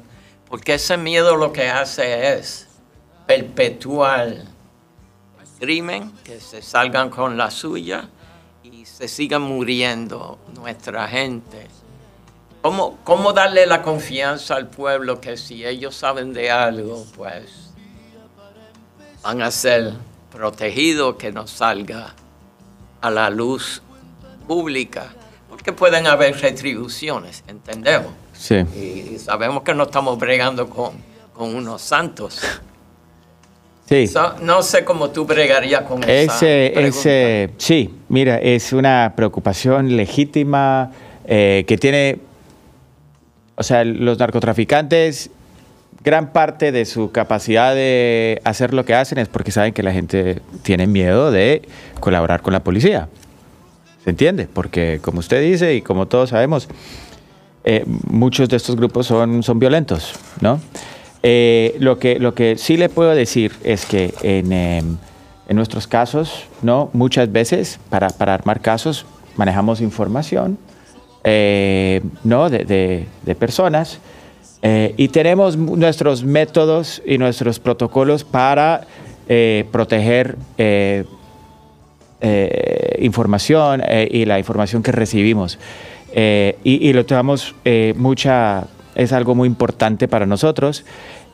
[0.49, 2.67] Porque ese miedo lo que hace es
[3.25, 4.45] perpetuar el
[5.59, 8.09] crimen, que se salgan con la suya
[8.63, 11.67] y se sigan muriendo nuestra gente.
[12.65, 17.69] ¿Cómo, ¿Cómo darle la confianza al pueblo que si ellos saben de algo, pues
[19.21, 19.93] van a ser
[20.31, 22.15] protegidos, que no salga
[23.01, 23.83] a la luz
[24.47, 25.13] pública?
[25.47, 28.11] Porque pueden haber retribuciones, entendemos.
[28.33, 28.55] Sí.
[28.55, 30.93] Y, sabemos que no estamos bregando con,
[31.35, 32.41] con unos santos.
[33.87, 34.07] Sí.
[34.07, 36.97] So, no sé cómo tú bregarías con esa Ese, pregunta.
[36.97, 40.91] ese, sí, mira, es una preocupación legítima
[41.27, 42.19] eh, que tiene,
[43.55, 45.29] o sea, los narcotraficantes,
[46.03, 49.91] gran parte de su capacidad de hacer lo que hacen es porque saben que la
[49.91, 51.63] gente tiene miedo de
[51.99, 53.09] colaborar con la policía.
[54.03, 54.47] ¿Se entiende?
[54.51, 56.67] Porque como usted dice y como todos sabemos,
[57.63, 60.61] eh, muchos de estos grupos son, son violentos, ¿no?
[61.23, 64.83] Eh, lo, que, lo que sí le puedo decir es que en, eh,
[65.47, 66.91] en nuestros casos, ¿no?
[66.93, 70.59] Muchas veces para, para armar casos manejamos información,
[71.27, 72.51] eh, ¿no?
[72.51, 73.99] De, de- personas
[74.61, 78.85] eh, y tenemos nuestros métodos y nuestros protocolos para
[79.27, 80.37] eh, proteger
[82.99, 85.59] información y la información que recibimos.
[86.63, 87.55] Y, lo tomamos
[87.95, 90.85] mucha, es algo muy importante para nosotros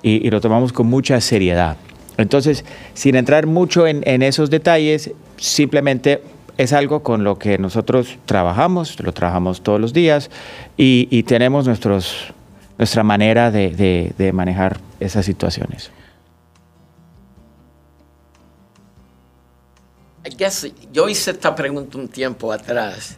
[0.02, 1.78] y, lo tomamos con mucha seriedad.
[2.18, 6.22] Entonces, sin entrar mucho en esos detalles, simplemente
[6.62, 10.30] es algo con lo que nosotros trabajamos, lo trabajamos todos los días
[10.78, 12.34] y, y tenemos nuestros,
[12.78, 15.92] nuestra manera de, de- de manejar esas situaciones.
[20.24, 23.18] I guess, yo hice esta pregunta un tiempo atrás.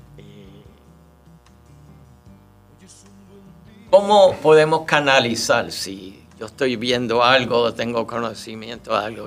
[3.90, 9.26] ¿Cómo podemos canalizar si yo estoy viendo algo, tengo conocimiento de algo?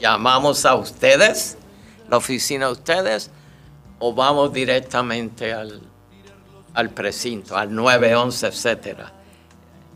[0.00, 1.56] ¿Llamamos a ustedes,
[2.08, 3.30] la oficina de ustedes,
[3.98, 5.80] o vamos directamente al,
[6.74, 9.12] al precinto, al 911, etcétera?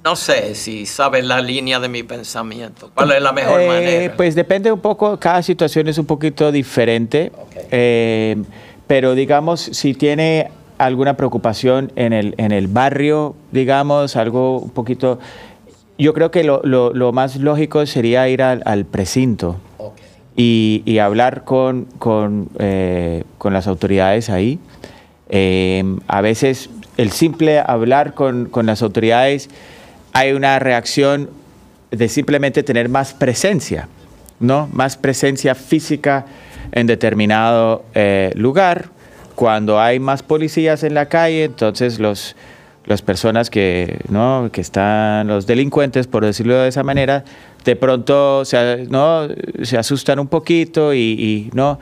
[0.05, 2.90] No sé si sabes la línea de mi pensamiento.
[2.92, 4.16] ¿Cuál es la mejor Eh, manera?
[4.16, 7.30] Pues depende un poco, cada situación es un poquito diferente,
[7.70, 8.36] eh,
[8.88, 15.20] pero digamos, si tiene alguna preocupación en el, en el barrio, digamos, algo un poquito,
[15.96, 19.59] yo creo que lo, lo- lo más lógico sería ir al, al precinto.
[20.37, 24.59] Y, hablar con, con, eh, con las autoridades ahí.
[25.28, 29.49] Eh, a veces el simple hablar con, con las autoridades
[30.12, 31.30] hay una reacción
[31.91, 33.89] de simplemente tener más presencia,
[34.41, 34.68] ¿no?
[34.72, 36.26] Más presencia física
[36.72, 38.87] en determinado eh, lugar.
[39.35, 42.37] Cuando hay más policías en la calle, entonces los,
[42.87, 44.51] las personas que, ¿no?
[44.53, 47.24] que están, los delincuentes, por decirlo de esa manera,
[47.64, 49.28] de pronto se, ¿no?
[49.62, 51.78] se asustan un poquito y, y, ¿no?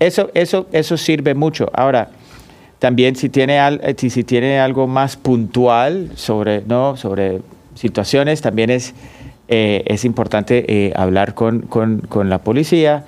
[0.00, 1.70] Eso, eso, eso sirve mucho.
[1.72, 2.10] Ahora,
[2.78, 6.96] también si tiene, al- eh, si, tiene algo más puntual sobre, ¿no?
[6.96, 7.40] sobre
[7.74, 8.94] situaciones, también es,
[9.48, 13.04] eh, es importante eh, hablar con, con- con la policía.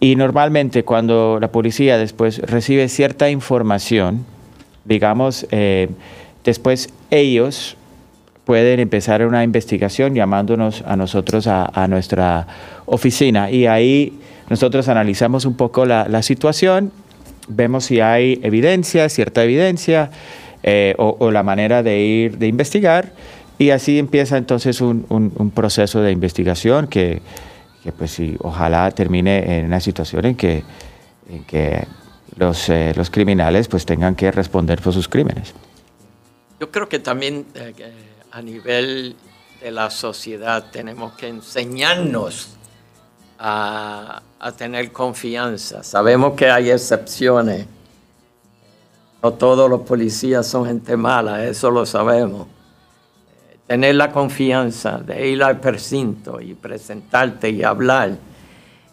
[0.00, 4.24] Y normalmente cuando la policía después recibe cierta información,
[4.84, 5.46] digamos,
[6.44, 7.76] después ellos
[8.44, 12.46] pueden empezar una investigación llamándonos a nosotros a, nuestra
[12.86, 14.18] oficina y ahí
[14.48, 16.92] nosotros analizamos un poco la, situación,
[17.48, 20.10] vemos si hay evidencia, cierta evidencia
[20.62, 23.12] eh, o, la manera de ir de investigar
[23.58, 27.22] y así empieza entonces un, proceso de investigación que,
[27.96, 30.62] pues sí, ojalá termine en una situación en que
[31.30, 31.86] en que
[32.36, 35.54] los, eh, los criminales pues tengan que responder por sus crímenes.
[36.60, 37.72] Yo creo que también eh,
[38.32, 39.14] a nivel
[39.60, 42.56] de la sociedad tenemos que enseñarnos
[43.38, 45.82] a, a tener confianza.
[45.82, 47.66] Sabemos que hay excepciones.
[49.22, 52.46] No todos los policías son gente mala, eso lo sabemos.
[53.50, 58.16] Eh, Tener la confianza de ir al precinto y presentarte y hablar.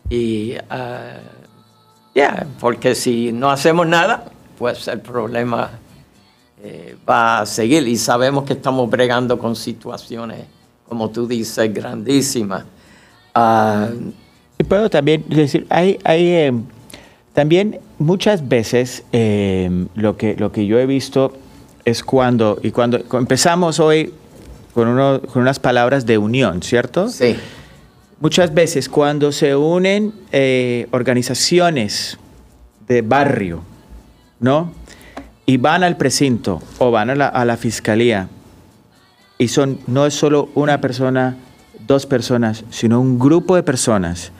[0.10, 1.18] Y, ah,
[2.14, 4.26] ya, porque si no hacemos nada,
[4.58, 5.72] pues el problema
[6.64, 10.40] eh, va a seguir y sabemos que estamos bregando con situaciones,
[10.88, 12.64] como tú dices, grandísimas.
[13.34, 13.88] Ah,
[14.58, 16.54] Y puedo también decir, hay, hay eh,
[17.34, 21.34] también muchas veces eh, lo, que, lo que yo he visto
[21.86, 24.14] es cuando, y cuando empezamos hoy
[24.74, 27.10] con, uno- con unas palabras de unión, ¿cierto?
[27.10, 27.36] sí,
[28.22, 32.18] Muchas veces cuando se unen eh, organizaciones
[32.86, 33.62] de barrio,
[34.42, 34.74] ¿no?
[35.50, 38.30] Y van al precinto o van a la, a la fiscalía
[39.40, 41.38] y son, no es solo una persona,
[41.88, 44.32] dos personas, sino un grupo de personas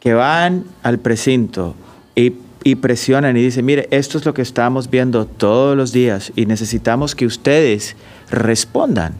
[0.00, 1.76] que van al precinto
[2.16, 2.32] y,
[2.64, 6.46] y presionan y dicen, mire, esto es lo que estamos viendo todos los días y
[6.46, 7.94] necesitamos que ustedes
[8.28, 9.14] respondan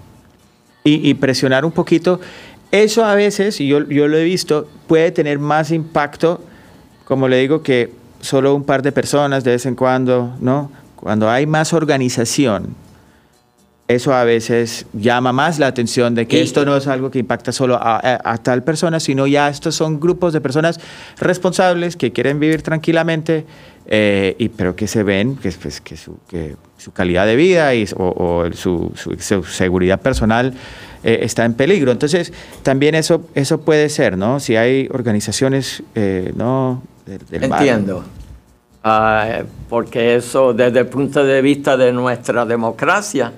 [0.82, 2.18] y, y presionar un poquito.
[2.72, 6.42] Eso a veces, y yo, yo lo he visto, puede tener más impacto,
[7.04, 10.79] como le digo, que solo un par de personas de vez en cuando, ¿no?
[11.00, 12.74] Cuando hay más organización,
[13.88, 17.18] eso a veces llama más la atención de que Y- esto no es algo que
[17.18, 20.78] impacta solo a, a- a tal persona, sino ya estos son grupos de personas
[21.18, 23.44] responsables que quieren vivir tranquilamente,
[23.86, 27.74] eh, y, pero que se ven que, pues, que, su, que su calidad de vida
[27.74, 30.54] y, o, o su, su- su seguridad personal
[31.02, 31.90] eh, está en peligro.
[31.90, 32.32] Entonces,
[32.62, 34.38] también eso, eso puede ser, ¿no?
[34.38, 36.82] Si hay organizaciones, eh, ¿no?
[37.06, 38.04] del- del entiendo.
[38.82, 43.32] Ah, porque eso, desde el punto de vista de nuestra democracia,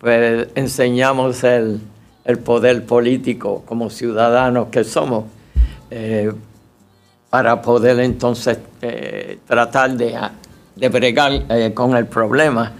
[0.00, 1.80] pues enseñamos el,
[2.24, 5.24] el poder político como ciudadanos que somos,
[5.90, 6.32] eh,
[7.28, 10.16] para poder entonces eh, tratar de,
[10.76, 12.72] de bregar eh, con el problema.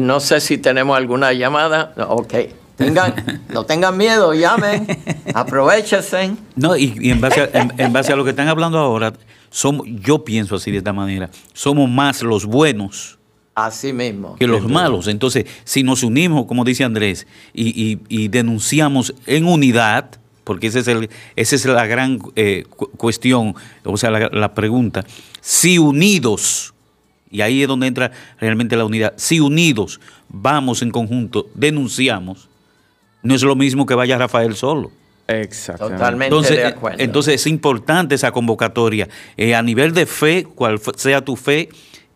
[0.00, 1.92] No sé si tenemos alguna llamada.
[2.08, 2.34] Ok.
[2.78, 4.86] Tengan, no tengan miedo, llamen,
[5.34, 6.32] aprovechense.
[6.56, 9.12] No, y, y en, base a, en, en base a lo que están hablando ahora,
[9.50, 13.18] somos, yo pienso así de esta manera, somos más los buenos
[13.54, 14.36] Así mismo.
[14.36, 15.08] que los malos.
[15.08, 20.10] Entonces, si nos unimos, como dice Andrés, y, y- y denunciamos en unidad,
[20.44, 24.54] porque ese es el, esa es la gran eh, cu- cuestión, o sea, la, la
[24.54, 25.04] pregunta,
[25.40, 26.72] si unidos,
[27.32, 29.98] y ahí es donde entra realmente la unidad, si unidos
[30.28, 32.47] vamos en conjunto, denunciamos,
[33.22, 34.90] no es lo mismo que vaya Rafael solo.
[35.26, 35.96] Exactamente.
[35.96, 36.98] Totalmente Entonces, de eh, acuerdo.
[37.00, 39.08] entonces es importante esa convocatoria.
[39.36, 41.68] Eh, a nivel de fe, cual sea tu fe,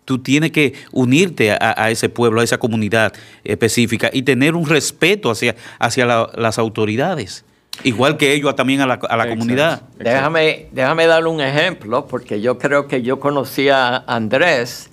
[0.06, 3.12] tú tienes que unirte a, a ese pueblo, a esa comunidad
[3.44, 7.44] específica y tener un respeto hacia, hacia la- las autoridades.
[7.84, 9.82] Igual que ellos también a la, a la comunidad.
[9.98, 14.90] Déjame, déjame darle un ejemplo, porque yo creo que yo conocí a Andrés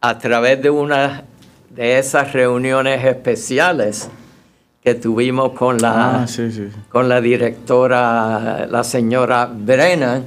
[0.00, 1.24] a través de una
[1.70, 4.08] de esas reuniones especiales
[4.82, 6.68] que tuvimos con la, Ah, sí, sí.
[6.88, 10.24] con la directora, la señora Brennan,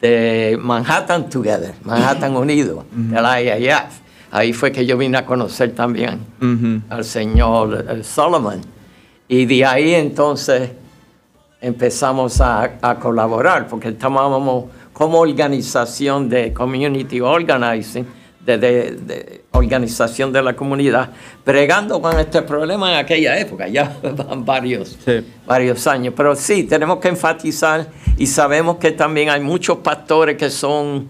[0.00, 4.00] de Manhattan Together, Manhattan Unido, del IAF.
[4.32, 6.20] Ahí fue que yo vine a conocer también
[6.88, 8.60] al señor eh, Solomon.
[9.28, 10.70] Y de ahí entonces
[11.60, 18.06] empezamos a, a colaborar, porque estábamos como organización de community organizing,
[18.44, 21.10] de, de- de organización de la comunidad,
[21.44, 23.96] bregando con este problema en aquella época, ya
[24.28, 25.24] van varios, Sí.
[25.46, 26.14] varios años.
[26.16, 31.06] Pero sí, tenemos que enfatizar y sabemos que también hay muchos pastores que son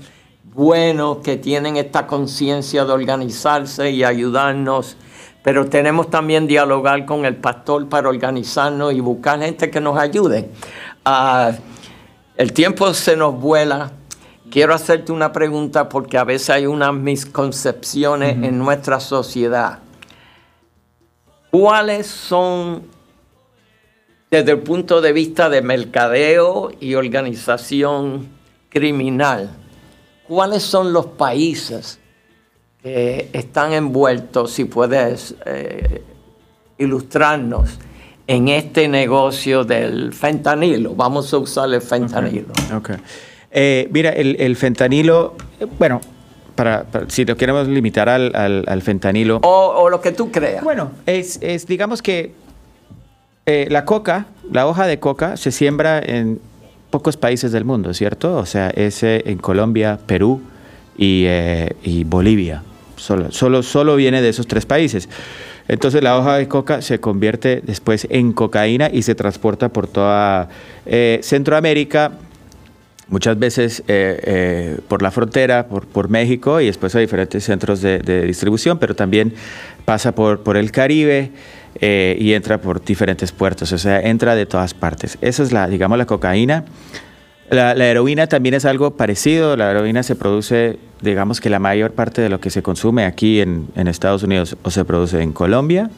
[0.55, 4.97] buenos, que tienen esta conciencia de organizarse y ayudarnos,
[5.43, 10.51] pero tenemos también dialogar con el pastor para organizarnos y buscar gente que nos ayude.
[11.05, 11.53] Ah,
[12.37, 13.93] el tiempo se nos vuela.
[14.53, 19.79] Quiero hacerte una pregunta porque a veces hay unas misconcepciones en nuestra sociedad.
[21.51, 22.83] ¿Cuáles son,
[24.31, 28.29] desde el punto de vista de mercadeo y organización
[28.69, 29.57] criminal,
[30.29, 31.99] cuáles son los países
[32.83, 36.05] que están envueltos, si puedes eh,
[36.77, 37.71] ilustrarnos,
[38.27, 40.95] en este negocio del fentanilo?
[40.95, 42.53] Vamos a usar el fentanilo.
[42.77, 42.91] Ok.
[43.53, 46.01] Eh, mira, el, el fentanilo, eh, bueno,
[46.55, 50.31] para, para- si lo queremos limitar al, al- al fentanilo, O, o lo que tú
[50.31, 50.65] creas.
[50.65, 52.33] bueno, es, es, digamos que
[53.47, 56.41] eh, la coca, la hoja de coca, se siembra en
[56.91, 58.37] pocos países del mundo, ¿cierto?
[58.37, 60.41] O sea, es eh, en Colombia, Perú,
[60.97, 62.63] y, eh, y Bolivia.
[62.97, 65.09] Solo, solo, solo viene de esos tres países.
[65.69, 70.49] Entonces la hoja de coca se convierte después en cocaína y se transporta por toda
[71.23, 72.13] Centroamérica,
[73.13, 77.99] muchas veces eh, eh, por la frontera, por, México y después a diferentes centros de,
[78.27, 79.35] distribución, pero también
[79.85, 81.31] pasa por, el Caribe
[81.81, 85.19] eh, y entra por diferentes puertos, o sea, entra de todas partes.
[85.21, 86.65] Esa es la, digamos, la cocaína.
[87.51, 89.59] La, heroína también es algo parecido.
[89.59, 93.43] La heroína se produce, digamos que la mayor parte de lo que se consume aquí
[93.43, 95.91] en, en Estados Unidos o se produce en Colombia,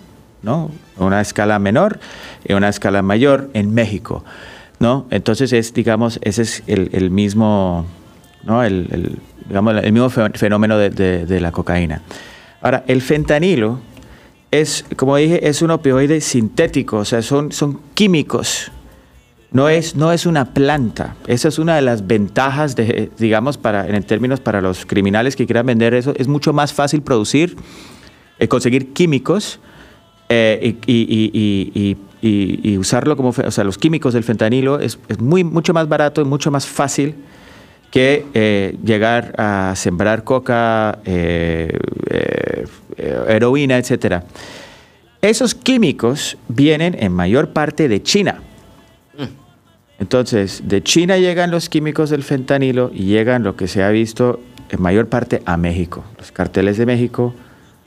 [0.42, 0.72] ¿no?
[0.96, 2.00] Una escala menor
[2.44, 4.24] y una escala mayor en México,
[4.85, 5.07] ¿no?
[5.11, 7.87] Entonces es, digamos, ese es el, el mismo,
[8.43, 8.62] ¿no?
[8.62, 9.18] El,
[9.49, 12.03] digamos, el mismo fe- fenómeno de, de- la cocaína.
[12.61, 13.80] Ahora, el fentanilo
[14.51, 18.70] es, como dije, es un opioide sintético, o sea, son, son químicos.
[19.53, 21.16] No es, no es una planta.
[21.28, 25.47] Esa es una de las ventajas, de, digamos, para, en términos para los criminales que
[25.47, 26.12] quieran vender eso.
[26.18, 27.57] Es mucho más fácil producir,
[28.39, 29.61] eh, conseguir químicos
[30.28, 31.97] eh, y-
[32.28, 35.88] y- y usarlo como, o sea, los químicos del fentanilo es, es muy, mucho más
[35.88, 37.14] barato y mucho más fácil
[37.90, 41.76] que eh, llegar a sembrar coca, eh,
[42.08, 42.64] eh,
[43.28, 44.24] heroína, etcétera.
[45.22, 48.40] Esos químicos vienen en mayor parte de China.
[50.00, 54.40] Entonces, de China llegan los químicos del fentanilo y llegan lo que se ha visto
[54.70, 56.04] en mayor parte a México.
[56.18, 57.32] Los carteles de México,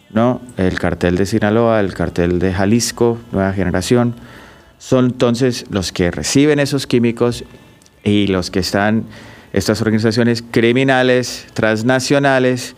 [0.10, 0.42] ¿no?
[0.58, 4.16] El cartel de Sinaloa, el cartel de Jalisco, nueva generación,
[4.78, 7.44] son entonces los que reciben esos químicos
[8.04, 9.06] y los que están,
[9.54, 12.76] estas organizaciones criminales transnacionales,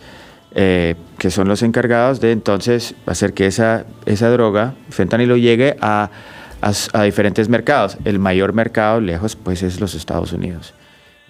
[0.52, 6.10] eh, que son los encargados de entonces hacer que esa, esa droga, fentanilo, llegue a,
[6.60, 7.98] a diferentes mercados.
[8.04, 10.74] El mayor mercado lejos, pues, es los Estados Unidos.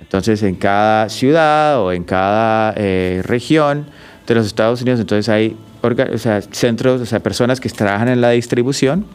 [0.01, 3.87] Entonces, en cada ciudad o en cada eh, región
[4.27, 8.21] de los Estados Unidos, entonces hay o sea, centros, o sea, personas que trabajan en
[8.21, 9.07] la distribución.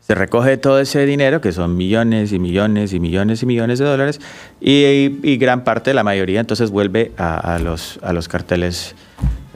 [0.00, 3.84] Se recoge todo ese dinero, que son millones y millones y millones y millones de
[3.84, 4.20] dólares,
[4.60, 8.96] y, gran parte, la mayoría, entonces vuelve a, los, a los carteles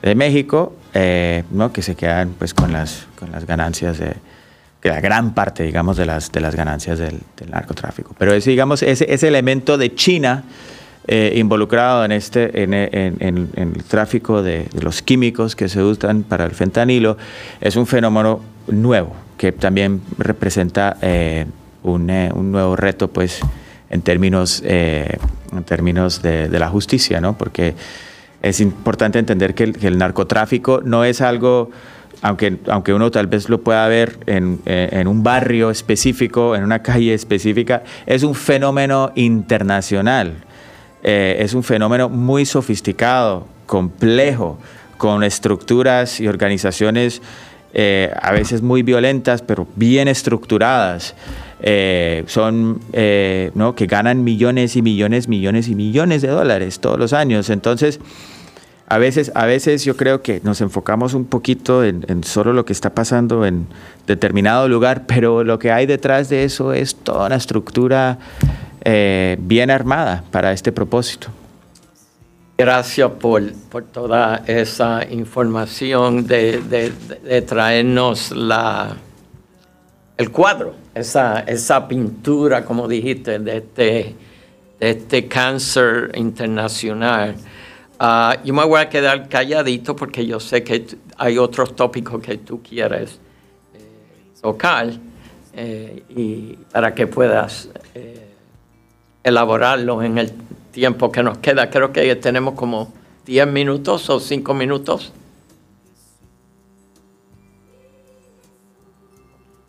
[0.01, 1.73] de México, eh, ¿no?
[1.73, 4.13] que se quedan pues con las, con las ganancias de,
[4.83, 8.15] la gran parte, digamos, de las, de las ganancias del, del narcotráfico.
[8.17, 10.43] Pero ese, digamos, ese, ese elemento de China
[11.07, 16.23] eh, involucrado en, este, en, en- en- el tráfico de, los químicos que se usan
[16.23, 17.17] para el fentanilo
[17.61, 21.45] es un fenómeno nuevo que también representa eh,
[21.83, 23.39] un, eh, un nuevo reto, pues,
[23.89, 27.37] en términos, en términos de, de la justicia, ¿no?
[27.37, 27.75] Porque
[28.41, 31.69] es importante entender que el, que el narcotráfico no es algo,
[32.21, 36.79] aunque, aunque uno tal vez lo pueda ver en, en un barrio específico, en una
[36.79, 40.33] calle específica, es un fenómeno internacional.
[41.07, 44.57] Eh, es un fenómeno muy sofisticado, complejo,
[44.97, 47.21] con estructuras y organizaciones
[47.77, 51.13] eh, a veces muy violentas, pero bien estructuradas.
[51.61, 53.75] Eh, son, eh, ¿no?
[53.75, 57.49] Que ganan millones y millones, millones y millones de dólares todos los años.
[57.49, 57.99] Entonces,
[58.87, 62.63] a veces, a veces yo creo que nos enfocamos un poquito en, en solo lo
[62.63, 63.67] que está pasando en
[64.07, 68.19] determinado lugar, pero lo que hay detrás de eso es toda una estructura
[68.85, 71.27] eh, bien armada para este propósito.
[72.57, 76.93] Gracias por, por toda esa información de,
[77.45, 78.95] traernos la,
[80.17, 84.15] el cuadro, esa, esa pintura, como dijiste, de este,
[84.79, 87.35] este cáncer internacional.
[87.99, 90.85] Ah, yo me voy a quedar calladito porque yo sé que
[91.17, 93.19] hay otros tópicos que tú quieres
[93.73, 93.79] eh,
[94.41, 94.91] tocar
[95.53, 98.24] eh, y para que puedas eh,
[99.25, 100.31] elaborarlo en el
[100.71, 101.69] tiempo que nos queda.
[101.69, 102.93] Creo que tenemos como
[103.25, 105.11] 10 minutos o 5 minutos.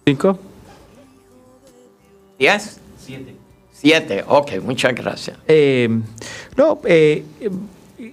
[0.06, 0.38] ¿Cinco?
[2.38, 2.78] ¿10?
[2.98, 3.34] Siete.
[3.72, 5.36] Siete, ok, muchas gracias.
[5.48, 5.88] Eh,
[6.56, 7.50] no, eh, eh,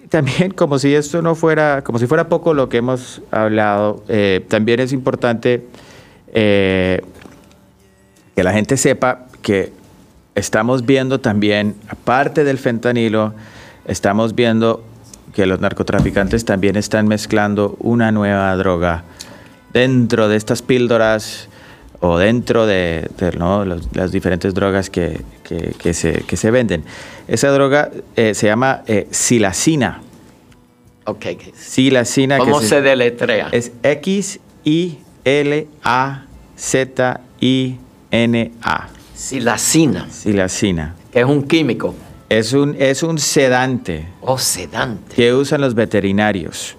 [0.10, 4.46] también como si esto no fuera, como si fuera poco lo que hemos hablado, eh,
[4.48, 5.68] también es importante
[6.34, 7.02] eh,
[8.36, 9.72] que la gente sepa que
[10.36, 13.34] estamos viendo también, aparte del fentanilo,
[13.86, 14.84] estamos viendo
[15.34, 19.04] que los narcotraficantes también están mezclando una nueva droga
[19.74, 21.48] dentro de estas píldoras
[22.00, 23.66] o dentro de, de, ¿no?
[23.66, 26.84] los- las diferentes drogas que, que- que se, que se venden.
[27.28, 30.02] Esa droga eh, se llama eh, silacina.
[31.06, 31.26] Ok,
[31.56, 32.38] Silacina.
[32.38, 33.50] ¿cómo se deletrea?
[33.52, 33.72] Es
[37.64, 38.90] X-I-L-A-Z-I-N-A.
[39.28, 40.96] Silacina, Silacina.
[41.10, 41.96] que es un químico.
[42.28, 45.16] Es un, es un sedante Oh, sedante.
[45.16, 46.76] que usan los veterinarios.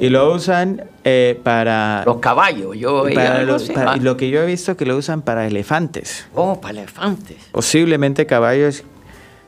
[0.00, 4.42] Y lo usan eh, para, Los caballos, yo para los- para- y lo que yo
[4.42, 6.26] he visto que lo usan para elefantes.
[6.34, 7.36] Oh, para elefantes.
[7.52, 8.82] Posiblemente caballos.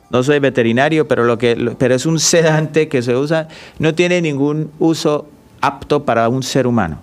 [0.08, 3.48] No soy veterinario, pero lo que lo- pero es un sedante que se usa,
[3.80, 5.26] no tiene ningún uso
[5.60, 7.00] apto para un ser humano.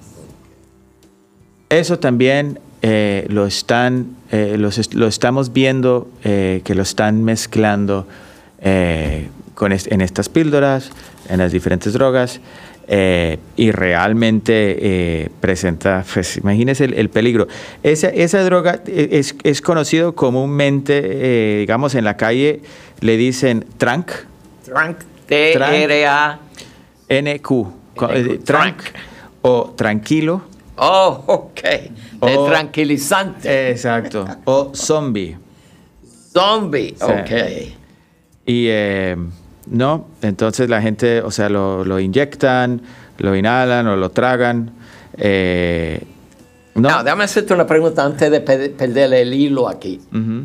[1.69, 7.23] Eso también eh, lo están, eh, los est- lo estamos viendo eh, que lo están
[7.23, 8.05] mezclando
[8.61, 10.89] eh, con est- en estas píldoras,
[11.29, 12.41] en las diferentes drogas.
[12.89, 17.47] eh, y realmente eh, presenta, pues, imagínese el, el peligro.
[17.81, 22.59] Esa, esa droga es, es conocido comúnmente, eh, digamos, en la calle
[22.99, 24.11] le dicen trank,
[24.65, 24.97] Trank.
[25.27, 26.39] T-R-A.
[27.09, 27.51] NQ,
[28.43, 28.77] trank.
[29.43, 30.41] o tranquilo.
[30.77, 31.61] Oh, ok.
[32.25, 33.69] De tranquilizante.
[33.71, 34.25] Exacto.
[34.45, 35.37] O zombie.
[36.33, 36.95] Zombie.
[36.97, 37.03] Sí.
[37.05, 37.31] Ok.
[38.45, 39.15] Y eh,
[39.67, 42.81] no, entonces la gente, o sea, lo, lo inyectan,
[43.19, 44.71] lo inhalan o lo tragan.
[45.17, 46.01] eh,
[46.75, 50.01] no, No, déjame hacerte una pregunta antes de pe- perder el hilo aquí.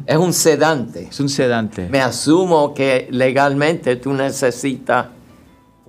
[0.06, 1.04] Es un sedante.
[1.10, 1.88] es un sedante.
[1.88, 5.06] Me asumo que legalmente tú necesitas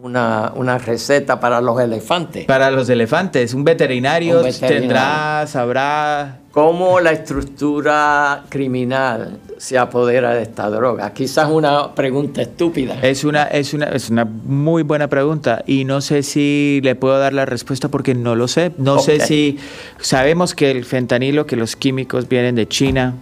[0.02, 2.46] una, una receta para los elefantes.
[2.46, 4.80] Para los elefantes, un veterinario, Un veterinario.
[4.82, 6.40] tendrá, sabrá.
[6.52, 11.14] ¿Cómo la estructura criminal se apodera de esta droga?
[11.14, 12.96] Quizás una pregunta estúpida.
[13.04, 17.20] Es una, es, una, es una muy buena pregunta y no sé si le puedo
[17.20, 18.72] dar la respuesta porque no lo sé.
[18.80, 19.60] No sé si
[20.00, 23.14] sabemos que el fentanilo, que los químicos vienen de China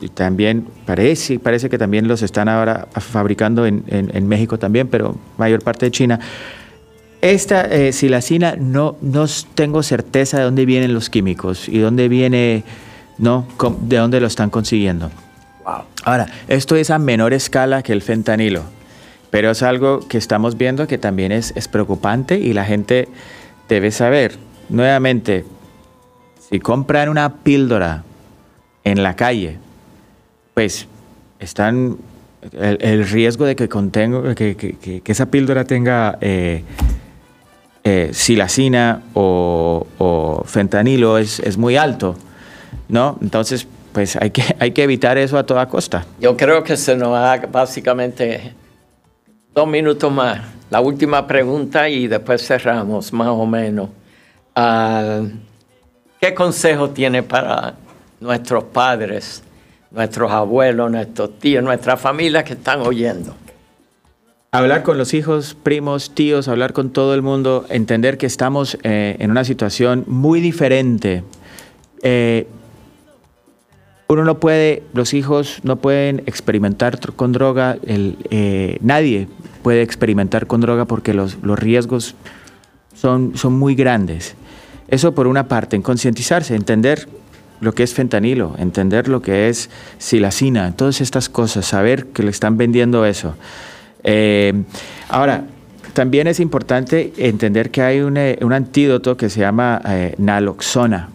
[0.00, 4.86] y también parece, parece que también los están ahora fabricando en, en- en México también,
[4.86, 6.20] pero mayor parte de China.
[7.20, 12.62] Esta eh, silacina no, no tengo certeza de dónde vienen los químicos y dónde viene,
[13.18, 13.46] no,
[13.82, 15.10] de dónde lo están consiguiendo.
[15.64, 15.82] Wow.
[16.04, 18.62] Ahora, esto es a menor escala que el fentanilo,
[19.30, 23.08] pero es algo que estamos viendo que también es, es preocupante y la gente
[23.68, 24.36] debe saber.
[24.68, 25.44] Nuevamente,
[26.48, 28.04] si compran una píldora
[28.84, 29.58] en la calle,
[30.54, 30.86] pues
[31.40, 31.96] están
[32.52, 36.62] el, el riesgo de que, contenga, que, que- que- que esa píldora tenga eh,
[37.84, 42.16] eh, silacina o, o fentanilo es, es muy alto,
[42.88, 43.18] ¿no?
[43.22, 46.04] Entonces, pues hay que, hay que evitar eso a toda costa.
[46.20, 48.54] Yo creo que se nos da básicamente
[49.54, 50.40] dos minutos más.
[50.70, 53.88] La última pregunta y después cerramos, más o menos.
[54.54, 55.22] Ah,
[56.20, 57.74] ¿Qué consejo tiene para
[58.20, 59.42] nuestros padres,
[59.90, 63.34] nuestros abuelos, nuestros tíos, nuestras familias que están oyendo?
[64.50, 69.14] Hablar con los hijos, primos, tíos, hablar con todo el mundo, entender que estamos eh,
[69.18, 71.22] en una situación muy diferente.
[72.02, 72.46] Eh,
[74.06, 79.28] uno no puede, los hijos no pueden experimentar con droga, el, eh, nadie
[79.62, 82.14] puede experimentar con droga porque los, los riesgos
[82.94, 84.34] son, son muy grandes.
[84.88, 87.06] Eso por una parte, en concientizarse, entender
[87.60, 89.68] lo que es fentanilo, entender lo que es
[89.98, 93.34] silacina, todas estas cosas, saber que le están vendiendo eso.
[94.04, 94.52] Eh,
[95.08, 95.44] ahora,
[95.92, 101.08] también es importante entender que hay un, eh, antídoto que se llama eh, naloxona,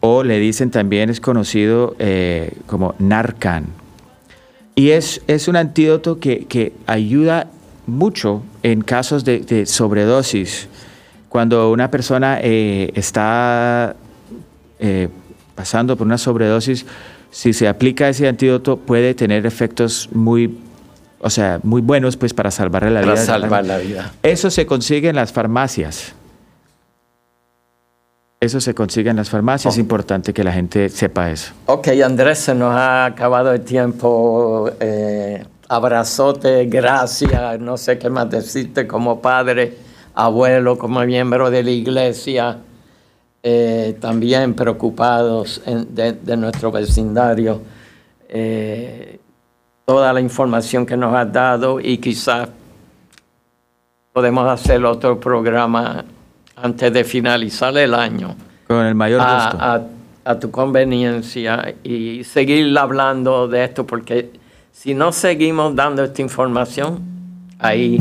[0.00, 1.94] o le dicen también es conocido
[2.66, 3.66] como Narcan.
[4.74, 7.46] Y es, es un antídoto que, que ayuda
[7.86, 10.68] mucho en casos de, de sobredosis.
[11.28, 13.94] Cuando una persona está
[15.54, 16.84] pasando por una sobredosis,
[17.30, 20.58] si se aplica ese antídoto puede tener efectos muy,
[21.22, 23.24] o sea, muy buenos pues para salvarle la Para vida.
[23.24, 24.12] salvar la vida.
[24.22, 26.14] Eso se consigue en las farmacias.
[28.40, 29.74] Eso se consigue en las farmacias.
[29.74, 29.80] Es Oh.
[29.80, 31.52] importante que la gente sepa eso.
[31.66, 34.68] Ok, Andrés, se nos ha acabado el tiempo.
[34.80, 39.76] Eh, abrazote, gracias, no sé qué más decirte como padre,
[40.14, 42.58] abuelo, como miembro de la iglesia,
[43.44, 47.62] eh, también preocupados en- de, de nuestro vecindario.
[48.28, 49.18] Eh,
[49.84, 52.48] toda la información que nos has dado y quizás
[54.12, 56.04] podemos hacer otro programa
[56.56, 58.34] antes de finalizar el año
[58.66, 59.58] Con el mayor gusto.
[59.60, 59.82] a, a-
[60.24, 64.30] a tu conveniencia y seguir hablando de esto, porque
[64.70, 67.00] si no seguimos dando esta información,
[67.58, 67.98] ahí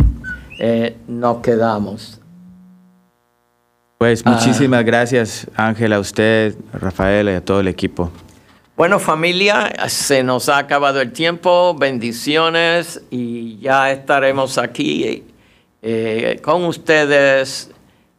[0.60, 2.22] eh, nos quedamos.
[3.98, 4.30] Pues Ah.
[4.32, 8.12] muchísimas gracias, Ángel, a usted, Rafael y a todo el equipo.
[8.78, 11.76] Bueno, familia, se nos ha acabado el tiempo.
[11.76, 15.26] Bendiciones y ya estaremos aquí
[15.82, 17.70] eh, con ustedes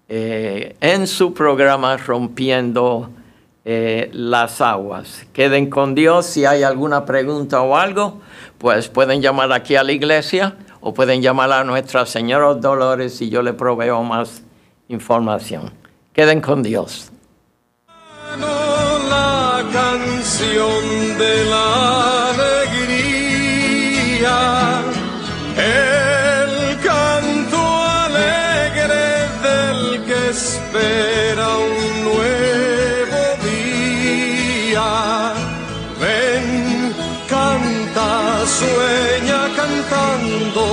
[0.08, 3.10] eh, en su programa Rompiendo
[3.64, 5.26] eh, las aguas.
[5.32, 6.26] Queden con Dios.
[6.26, 8.20] Si hay alguna pregunta o algo,
[8.58, 13.30] pues pueden llamar aquí a la iglesia o pueden llamar a Nuestra Señora Dolores y
[13.30, 14.42] yo le proveo más
[14.88, 15.72] información.
[16.12, 17.11] Queden con Dios.
[19.70, 20.82] Canción
[21.18, 23.20] de la alegría,
[25.56, 27.60] el canto
[28.06, 29.06] alegre
[29.46, 34.90] del que espera un nuevo día.
[36.00, 36.94] Ven,
[37.28, 38.08] canta,
[38.58, 40.64] sueña cantando,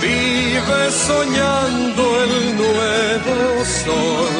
[0.00, 4.32] vive soñando el nuevo sol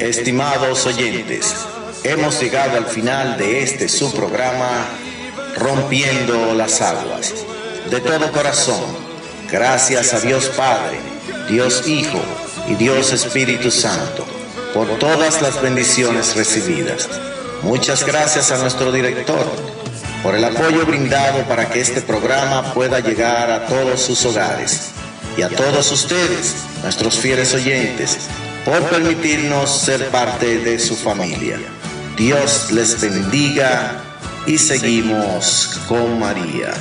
[0.00, 1.54] Estimados oyentes,
[2.02, 4.86] hemos llegado al final de este su programa
[5.56, 7.34] Rompiendo las Aguas.
[7.88, 8.82] De todo corazón,
[9.50, 10.98] gracias a Dios Padre,
[11.48, 12.20] Dios Hijo
[12.68, 14.26] y Dios Espíritu Santo
[14.72, 17.08] por todas las bendiciones recibidas.
[17.62, 19.46] Muchas gracias a nuestro director
[20.24, 24.93] por el apoyo brindado para que este programa pueda llegar a todos sus hogares
[25.36, 28.18] y a todos ustedes, nuestros fieles oyentes,
[28.64, 31.58] por permitirnos ser parte de su familia.
[32.16, 34.00] Dios les bendiga
[34.46, 36.72] y seguimos con María.